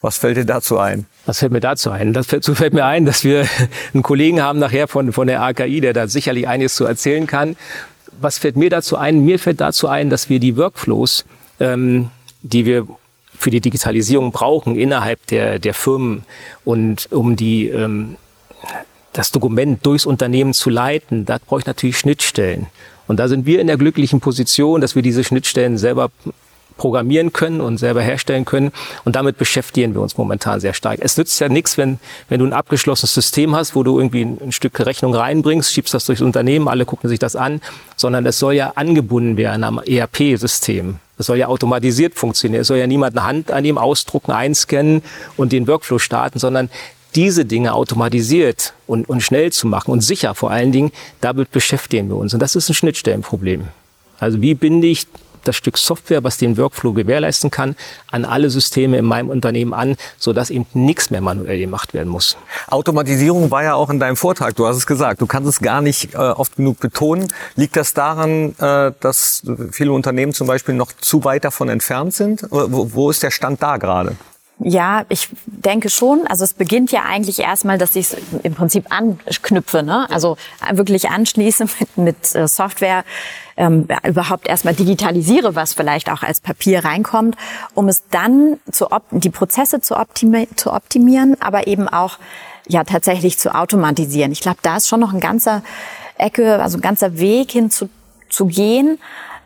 Was 0.01 0.17
fällt 0.17 0.37
dir 0.37 0.45
dazu 0.45 0.79
ein? 0.79 1.05
Was 1.27 1.39
fällt 1.39 1.51
mir 1.51 1.59
dazu 1.59 1.91
ein? 1.91 2.11
Dazu 2.11 2.55
fällt 2.55 2.73
mir 2.73 2.85
ein, 2.85 3.05
dass 3.05 3.23
wir 3.23 3.47
einen 3.93 4.03
Kollegen 4.03 4.41
haben 4.41 4.57
nachher 4.57 4.87
von, 4.87 5.13
von 5.13 5.27
der 5.27 5.43
AKI, 5.43 5.79
der 5.79 5.93
da 5.93 6.07
sicherlich 6.07 6.47
einiges 6.47 6.75
zu 6.75 6.85
erzählen 6.85 7.27
kann. 7.27 7.55
Was 8.19 8.39
fällt 8.39 8.57
mir 8.57 8.69
dazu 8.71 8.97
ein? 8.97 9.23
Mir 9.23 9.37
fällt 9.37 9.61
dazu 9.61 9.87
ein, 9.87 10.09
dass 10.09 10.29
wir 10.29 10.39
die 10.39 10.57
Workflows, 10.57 11.25
ähm, 11.59 12.09
die 12.41 12.65
wir 12.65 12.87
für 13.43 13.51
die 13.51 13.61
Digitalisierung 13.61 14.31
brauchen 14.31 14.77
innerhalb 14.77 15.27
der, 15.27 15.59
der 15.59 15.73
Firmen 15.73 16.23
und 16.63 17.11
um 17.11 17.35
die, 17.35 17.67
ähm, 17.67 18.15
das 19.11 19.31
Dokument 19.31 19.85
durchs 19.85 20.05
Unternehmen 20.05 20.53
zu 20.53 20.69
leiten, 20.69 21.25
da 21.25 21.37
brauche 21.45 21.59
ich 21.59 21.65
natürlich 21.65 21.97
Schnittstellen. 21.97 22.67
Und 23.05 23.17
da 23.19 23.27
sind 23.27 23.45
wir 23.45 23.59
in 23.59 23.67
der 23.67 23.77
glücklichen 23.77 24.21
Position, 24.21 24.79
dass 24.79 24.95
wir 24.95 25.01
diese 25.01 25.25
Schnittstellen 25.25 25.77
selber 25.77 26.09
programmieren 26.77 27.33
können 27.33 27.59
und 27.59 27.77
selber 27.77 28.01
herstellen 28.01 28.45
können. 28.45 28.71
Und 29.03 29.17
damit 29.17 29.37
beschäftigen 29.37 29.93
wir 29.93 30.01
uns 30.01 30.17
momentan 30.17 30.61
sehr 30.61 30.73
stark. 30.73 30.99
Es 31.01 31.17
nützt 31.17 31.39
ja 31.41 31.49
nichts, 31.49 31.77
wenn, 31.77 31.99
wenn 32.29 32.39
du 32.39 32.45
ein 32.45 32.53
abgeschlossenes 32.53 33.13
System 33.13 33.55
hast, 33.55 33.75
wo 33.75 33.83
du 33.83 33.99
irgendwie 33.99 34.23
ein, 34.23 34.37
ein 34.41 34.51
Stück 34.53 34.79
Rechnung 34.79 35.13
reinbringst, 35.13 35.71
schiebst 35.71 35.93
das 35.93 36.05
durchs 36.05 36.21
Unternehmen, 36.21 36.69
alle 36.69 36.85
gucken 36.85 37.09
sich 37.09 37.19
das 37.19 37.35
an, 37.35 37.61
sondern 37.97 38.25
es 38.25 38.39
soll 38.39 38.53
ja 38.53 38.71
angebunden 38.75 39.35
werden 39.35 39.65
am 39.65 39.79
ERP-System. 39.79 40.99
Es 41.17 41.27
soll 41.27 41.37
ja 41.37 41.47
automatisiert 41.47 42.15
funktionieren. 42.15 42.61
Es 42.61 42.67
soll 42.67 42.77
ja 42.77 42.87
niemand 42.87 43.17
eine 43.17 43.25
Hand 43.25 43.51
an 43.51 43.65
ihm 43.65 43.77
ausdrucken, 43.77 44.31
einscannen 44.31 45.03
und 45.37 45.51
den 45.51 45.67
Workflow 45.67 45.99
starten, 45.99 46.39
sondern 46.39 46.69
diese 47.15 47.45
Dinge 47.45 47.73
automatisiert 47.73 48.73
und, 48.87 49.07
und 49.07 49.21
schnell 49.21 49.51
zu 49.51 49.67
machen 49.67 49.91
und 49.91 50.01
sicher 50.01 50.33
vor 50.33 50.51
allen 50.51 50.71
Dingen, 50.71 50.91
damit 51.21 51.51
beschäftigen 51.51 52.09
wir 52.09 52.15
uns. 52.15 52.33
Und 52.33 52.39
das 52.39 52.55
ist 52.55 52.69
ein 52.69 52.73
Schnittstellenproblem. 52.73 53.67
Also 54.19 54.41
wie 54.41 54.55
binde 54.55 54.87
ich 54.87 55.05
das 55.47 55.55
Stück 55.55 55.77
Software, 55.77 56.23
was 56.23 56.37
den 56.37 56.57
Workflow 56.57 56.93
gewährleisten 56.93 57.51
kann, 57.51 57.75
an 58.11 58.25
alle 58.25 58.49
Systeme 58.49 58.97
in 58.97 59.05
meinem 59.05 59.29
Unternehmen 59.29 59.73
an, 59.73 59.95
sodass 60.17 60.49
eben 60.49 60.65
nichts 60.73 61.09
mehr 61.09 61.21
manuell 61.21 61.59
gemacht 61.59 61.93
werden 61.93 62.09
muss. 62.09 62.37
Automatisierung 62.67 63.51
war 63.51 63.63
ja 63.63 63.75
auch 63.75 63.89
in 63.89 63.99
deinem 63.99 64.15
Vortrag, 64.15 64.55
du 64.55 64.67
hast 64.67 64.77
es 64.77 64.87
gesagt, 64.87 65.21
du 65.21 65.27
kannst 65.27 65.49
es 65.49 65.59
gar 65.59 65.81
nicht 65.81 66.13
äh, 66.13 66.17
oft 66.17 66.55
genug 66.55 66.79
betonen. 66.79 67.31
Liegt 67.55 67.75
das 67.75 67.93
daran, 67.93 68.55
äh, 68.59 68.91
dass 68.99 69.43
viele 69.71 69.91
Unternehmen 69.91 70.33
zum 70.33 70.47
Beispiel 70.47 70.75
noch 70.75 70.91
zu 70.93 71.23
weit 71.23 71.45
davon 71.45 71.69
entfernt 71.69 72.13
sind? 72.13 72.45
Wo, 72.49 72.93
wo 72.93 73.09
ist 73.09 73.23
der 73.23 73.31
Stand 73.31 73.61
da 73.61 73.77
gerade? 73.77 74.15
Ja, 74.59 75.05
ich 75.09 75.29
denke 75.45 75.89
schon. 75.89 76.27
Also 76.27 76.43
es 76.43 76.53
beginnt 76.53 76.91
ja 76.91 77.03
eigentlich 77.03 77.39
erstmal, 77.39 77.77
dass 77.77 77.95
ich 77.95 78.11
es 78.11 78.17
im 78.43 78.53
Prinzip 78.53 78.85
anknüpfe, 78.91 79.83
ne? 79.83 80.07
also 80.09 80.37
wirklich 80.71 81.09
anschließe 81.09 81.65
mit, 81.79 81.97
mit 81.97 82.35
äh, 82.35 82.47
Software, 82.47 83.03
ähm, 83.57 83.87
überhaupt 84.03 84.47
erstmal 84.47 84.73
digitalisiere, 84.73 85.55
was 85.55 85.73
vielleicht 85.73 86.09
auch 86.09 86.23
als 86.23 86.39
Papier 86.39 86.85
reinkommt, 86.85 87.35
um 87.73 87.87
es 87.87 88.07
dann 88.09 88.59
zu 88.71 88.87
die 89.11 89.29
Prozesse 89.29 89.81
zu, 89.81 89.95
optimi 89.95 90.47
zu 90.55 90.71
optimieren, 90.71 91.35
aber 91.39 91.67
eben 91.67 91.87
auch 91.87 92.17
ja 92.67 92.83
tatsächlich 92.83 93.37
zu 93.37 93.53
automatisieren. 93.53 94.31
Ich 94.31 94.41
glaube, 94.41 94.57
da 94.61 94.77
ist 94.77 94.87
schon 94.87 94.99
noch 94.99 95.13
ein 95.13 95.19
ganzer 95.19 95.61
Ecke, 96.17 96.61
also 96.61 96.77
ein 96.77 96.81
ganzer 96.81 97.17
Weg 97.17 97.51
hin 97.51 97.69
zu, 97.69 97.89
zu 98.29 98.45
gehen. 98.45 98.99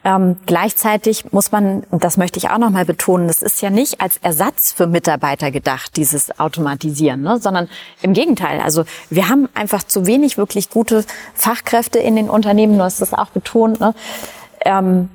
Ähm, 0.07 0.37
gleichzeitig 0.45 1.33
muss 1.33 1.51
man, 1.51 1.83
und 1.91 2.05
das 2.05 2.15
möchte 2.15 2.39
ich 2.39 2.49
auch 2.49 2.59
nochmal 2.59 2.85
betonen, 2.85 3.27
das 3.27 3.41
ist 3.41 3.61
ja 3.61 3.69
nicht 3.69 3.99
als 3.99 4.15
Ersatz 4.21 4.71
für 4.71 4.87
Mitarbeiter 4.87 5.51
gedacht, 5.51 5.97
dieses 5.97 6.39
Automatisieren, 6.39 7.23
ne? 7.23 7.39
sondern 7.41 7.67
im 8.01 8.13
Gegenteil. 8.13 8.61
Also 8.61 8.85
wir 9.09 9.27
haben 9.27 9.49
einfach 9.53 9.83
zu 9.83 10.05
wenig 10.05 10.37
wirklich 10.37 10.69
gute 10.69 11.03
Fachkräfte 11.33 11.99
in 11.99 12.15
den 12.15 12.29
Unternehmen, 12.29 12.77
du 12.77 12.85
hast 12.85 13.01
das 13.01 13.13
auch 13.13 13.31
betont. 13.31 13.81
Ne? 13.81 13.93
Ähm, 14.61 15.09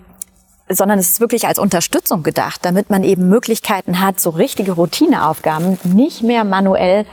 sondern 0.69 0.99
es 0.99 1.09
ist 1.09 1.21
wirklich 1.21 1.47
als 1.47 1.59
Unterstützung 1.59 2.23
gedacht, 2.23 2.63
damit 2.63 2.91
man 2.91 3.03
eben 3.03 3.31
Möglichkeiten 3.31 3.99
hat, 3.99 4.21
so 4.21 4.29
richtige 4.29 4.73
Routineaufgaben 4.73 5.79
nicht 5.85 6.23
mehr 6.23 6.45
manuell 6.45 7.07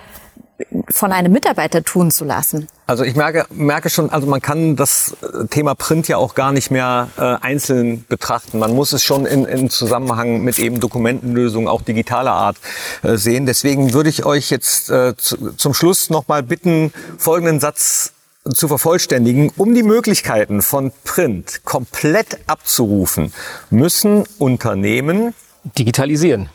von 0.90 1.12
einem 1.12 1.32
Mitarbeiter 1.32 1.84
tun 1.84 2.12
zu 2.12 2.26
lassen. 2.26 2.68
Also 2.86 3.04
ich 3.04 3.16
merke, 3.16 3.46
merke 3.52 3.90
schon, 3.90 4.10
also 4.10 4.28
man 4.28 4.42
kann 4.42 4.76
das 4.76 5.16
Thema 5.50 5.76
Print 5.76 6.08
ja 6.08 6.18
auch 6.18 6.36
gar 6.36 6.52
nicht 6.52 6.72
mehr 6.72 7.10
äh, 7.18 7.22
einzeln 7.22 8.06
betrachten. 8.10 8.60
Man 8.60 8.74
muss 8.74 8.94
es 8.94 9.04
schon 9.04 9.26
in, 9.26 9.46
in 9.46 9.70
Zusammenhang 9.70 10.42
mit 10.42 10.60
eben 10.60 10.80
Dokumentenlösungen 10.80 11.68
auch 11.68 11.82
digitaler 11.82 12.34
Art 12.34 12.58
äh, 13.04 13.16
sehen. 13.16 13.46
Deswegen 13.46 13.94
würde 13.94 14.10
ich 14.10 14.26
euch 14.26 14.50
jetzt 14.50 14.90
äh, 14.90 15.16
zu, 15.16 15.54
zum 15.54 15.74
Schluss 15.74 16.10
nochmal 16.10 16.44
bitten, 16.44 16.92
folgenden 17.18 17.60
Satz 17.60 18.14
zu 18.54 18.68
vervollständigen. 18.68 19.52
Um 19.56 19.76
die 19.76 19.84
Möglichkeiten 19.84 20.62
von 20.62 20.92
Print 21.04 21.62
komplett 21.64 22.40
abzurufen, 22.48 23.34
müssen 23.70 24.26
Unternehmen 24.40 25.34
digitalisieren. 25.78 26.50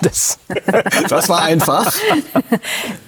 Das, 0.00 0.38
das 1.08 1.28
war 1.28 1.42
einfach. 1.42 1.92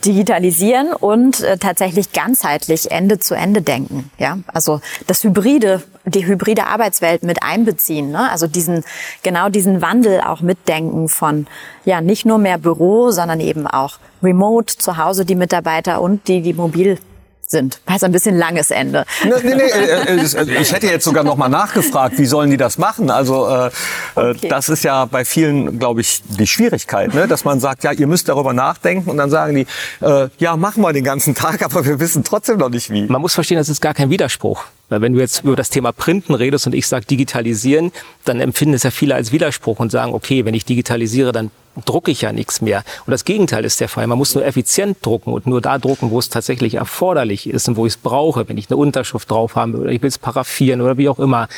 Digitalisieren 0.05 0.93
und 0.93 1.41
äh, 1.41 1.57
tatsächlich 1.57 2.13
ganzheitlich 2.13 2.91
Ende 2.91 3.19
zu 3.19 3.35
Ende 3.35 3.63
denken. 3.63 4.11
Ja, 4.19 4.39
also 4.49 4.81
das 5.07 5.25
Hybride, 5.25 5.83
die 6.05 6.27
hybride 6.27 6.67
Arbeitswelt 6.67 7.23
mit 7.23 7.43
einbeziehen. 7.43 8.11
Ne? 8.11 8.31
Also 8.31 8.47
diesen 8.47 8.85
genau 9.23 9.49
diesen 9.49 9.81
Wandel 9.81 10.21
auch 10.21 10.43
mitdenken 10.43 11.09
von 11.09 11.47
ja 11.85 12.01
nicht 12.03 12.27
nur 12.27 12.39
mehr 12.39 12.59
Büro, 12.59 13.11
sondern 13.11 13.41
eben 13.41 13.67
auch 13.67 13.99
Remote 14.23 14.77
zu 14.77 14.99
Hause 14.99 15.25
die 15.25 15.35
Mitarbeiter 15.35 16.03
und 16.03 16.29
die 16.29 16.43
die 16.43 16.55
mobil 16.55 16.99
sind. 17.49 17.81
War 17.87 18.03
ein 18.03 18.13
bisschen 18.13 18.37
langes 18.37 18.71
Ende. 18.71 19.05
Nee, 19.25 19.31
nee, 19.43 19.55
nee, 19.55 19.63
äh, 19.63 20.17
äh, 20.17 20.21
äh, 20.21 20.61
ich 20.63 20.73
hätte 20.73 20.87
jetzt 20.87 21.05
sogar 21.05 21.23
noch 21.23 21.37
mal 21.37 21.49
nachgefragt, 21.49 22.19
wie 22.19 22.27
sollen 22.27 22.51
die 22.51 22.57
das 22.57 22.77
machen? 22.77 23.09
Also 23.09 23.47
äh, 23.47 23.71
okay. 24.17 24.49
das 24.49 24.69
ist 24.69 24.83
ja 24.83 25.05
bei 25.05 25.25
vielen, 25.25 25.79
glaube 25.79 26.01
ich, 26.01 26.23
die 26.25 26.47
Schwierigkeit, 26.47 27.15
ne? 27.15 27.29
dass 27.29 27.45
man 27.45 27.61
sagt, 27.61 27.85
ja, 27.85 27.93
ihr 27.93 28.09
müsst 28.09 28.29
darüber 28.29 28.53
nachdenken 28.53 29.09
und 29.09 29.17
dann 29.17 29.31
sagen 29.31 29.55
die, 29.55 29.67
äh, 30.05 30.29
ja, 30.39 30.57
machen 30.57 30.83
wir 30.83 30.93
den 30.93 31.05
ganzen 31.05 31.35
Tag, 31.35 31.63
aber 31.63 31.85
wir 31.87 32.01
wissen 32.01 32.25
trotzdem 32.25 32.59
noch 32.59 32.71
nicht 32.71 32.91
wie. 32.91 33.07
Man 33.07 33.21
muss 33.21 33.35
verstehen, 33.35 33.59
das 33.59 33.69
ist 33.69 33.81
gar 33.81 33.95
kein 33.95 34.11
Widerspruch. 34.11 34.65
Weil 34.89 35.01
wenn 35.01 35.15
du 35.15 35.21
jetzt 35.21 35.43
über 35.45 35.57
das 35.57 35.69
Thema 35.69 35.93
Printen 35.93 36.35
redest 36.35 36.67
und 36.67 36.75
ich 36.75 36.87
sage 36.87 37.07
digitalisieren, 37.07 37.93
dann 38.25 38.41
empfinden 38.41 38.75
es 38.75 38.83
ja 38.83 38.91
viele 38.91 39.15
als 39.15 39.33
Widerspruch 39.33 39.79
und 39.81 39.91
sagen, 39.91 40.15
okay, 40.15 40.45
wenn 40.45 40.55
ich 40.55 40.65
digitalisiere, 40.65 41.33
dann 41.33 41.51
drucke 41.85 42.11
ich 42.11 42.23
ja 42.23 42.33
nichts 42.33 42.61
mehr. 42.61 42.83
Und 43.07 43.11
das 43.11 43.25
Gegenteil 43.25 43.65
ist 43.65 43.81
der 43.81 43.89
Fall. 43.89 44.07
Man 44.07 44.19
muss 44.19 44.35
nur 44.35 44.45
effizient 44.45 44.99
drucken 45.05 45.33
und 45.33 45.47
nur 45.47 45.61
da 45.61 45.79
drucken, 45.79 46.11
wo 46.11 46.19
es 46.19 46.29
tatsächlich 46.29 46.75
erforderlich 46.75 47.49
ist 47.49 47.69
und 47.69 47.77
wo 47.77 47.87
ich 47.87 47.95
es 47.95 47.97
brauche. 47.97 48.49
Wenn 48.49 48.59
ich 48.59 48.71
eine 48.71 48.77
Unterschrift 48.77 49.31
drauf 49.31 49.57
habe 49.57 49.79
oder 49.79 49.91
ich 49.91 50.03
will 50.03 50.09
es 50.09 50.19
paraffieren 50.19 50.81
oder 50.81 50.97
wie 50.97 51.09
auch 51.09 51.19
immer, 51.19 51.49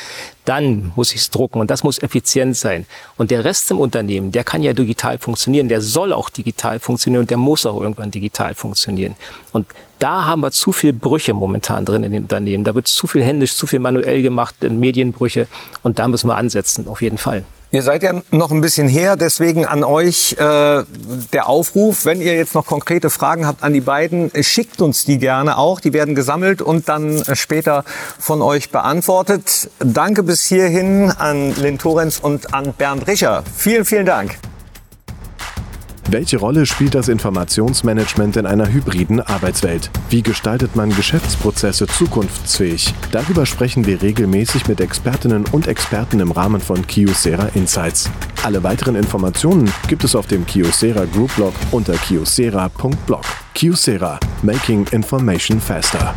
dann 0.45 0.93
muss 0.97 1.13
ich 1.13 1.21
es 1.21 1.31
drucken 1.31 1.61
und 1.61 1.71
das 1.71 1.85
muss 1.85 2.03
effizient 2.03 2.57
sein. 2.57 2.87
Und 3.17 3.31
der 3.31 3.45
Rest 3.45 3.71
im 3.71 3.79
Unternehmen, 3.79 4.33
der 4.33 4.45
kann 4.45 4.63
ja 4.63 4.73
digital 4.73 5.19
funktionieren, 5.19 5.69
der 5.69 5.81
soll 5.81 6.13
auch 6.13 6.31
digital 6.31 6.81
funktionieren 6.81 7.23
und 7.23 7.31
der 7.31 7.37
muss 7.37 7.67
auch 7.67 7.81
irgendwann 7.81 8.11
digital 8.11 8.55
funktionieren. 8.55 9.15
Und 9.53 9.67
da 9.99 10.25
haben 10.25 10.41
wir 10.41 10.51
zu 10.51 10.73
viel 10.73 10.93
Brüche 10.93 11.35
momentan 11.35 11.85
drin 11.85 12.05
in 12.05 12.13
den 12.13 12.23
Unternehmen. 12.23 12.65
Da 12.65 12.75
wird 12.75 12.89
zu 12.89 13.07
viel 13.07 13.23
händisch, 13.23 13.57
zu 13.57 13.67
viel 13.67 13.81
manuell 13.81 14.23
gemacht, 14.23 14.55
Medienbrüche 14.63 15.49
und 15.83 15.99
da 15.99 16.09
müssen 16.09 16.29
wir 16.29 16.37
ansetzen, 16.37 16.89
auf 16.89 17.03
jeden 17.03 17.19
Fall. 17.19 17.45
Ihr 17.71 17.83
seid 17.83 18.03
ja 18.03 18.15
noch 18.31 18.51
ein 18.51 18.63
bisschen 18.63 18.89
her, 18.89 19.17
deswegen 19.17 19.67
an 19.67 19.85
euch 19.85 20.33
äh, 20.39 20.85
der 21.35 21.49
Aufruf, 21.49 22.07
wenn 22.07 22.23
ihr 22.23 22.35
jetzt 22.35 22.55
noch 22.55 22.65
konkrete 22.65 23.11
Fragen 23.11 23.47
habt 23.47 23.63
an 23.63 23.75
die 23.75 23.83
beiden, 23.83 24.31
schickt 24.43 24.81
uns 24.81 25.05
die 25.05 25.19
gerne 25.19 25.59
auch. 25.59 25.81
Die 25.81 25.93
werden 25.93 26.15
gesammelt 26.15 26.63
und 26.63 26.89
dann 26.89 27.21
äh, 27.21 27.37
später 27.37 27.85
von 28.19 28.41
euch 28.41 28.71
beantwortet. 28.71 29.71
Danke 29.81 30.23
bis 30.23 30.47
hierhin 30.47 31.11
an 31.11 31.55
Lynn 31.57 31.77
Torenz 31.77 32.19
und 32.19 32.55
an 32.55 32.73
Bernd 32.73 33.07
Richer. 33.07 33.45
Vielen, 33.55 33.85
vielen 33.85 34.07
Dank. 34.07 34.39
Welche 36.11 36.38
Rolle 36.38 36.64
spielt 36.64 36.94
das 36.94 37.09
Informationsmanagement 37.09 38.38
in 38.38 38.47
einer 38.47 38.73
hybriden 38.73 39.21
Arbeitswelt? 39.21 39.90
Wie 40.09 40.23
gestaltet 40.23 40.75
man 40.75 40.88
Geschäftsprozesse 40.88 41.87
zukunftsfähig? 41.87 42.94
Darüber 43.12 43.44
sprechen 43.44 43.85
wir 43.85 44.01
regelmäßig 44.01 44.68
mit 44.68 44.81
Expertinnen 44.81 45.44
und 45.53 45.66
Experten 45.66 46.21
im 46.21 46.31
Rahmen 46.31 46.62
von 46.62 46.87
Kiosera 46.87 47.49
Insights. 47.55 48.09
Alle 48.42 48.62
weiteren 48.62 48.94
Informationen 48.94 49.71
gibt 49.87 50.03
es 50.03 50.16
auf 50.16 50.27
dem 50.27 50.47
Kiosera 50.47 51.05
Group 51.05 51.37
Blog 51.37 51.53
unter 51.73 51.92
kiosera.blog. 51.92 53.25
Kiosera, 53.53 54.18
Making 54.42 54.87
Information 54.92 55.61
Faster. 55.61 56.14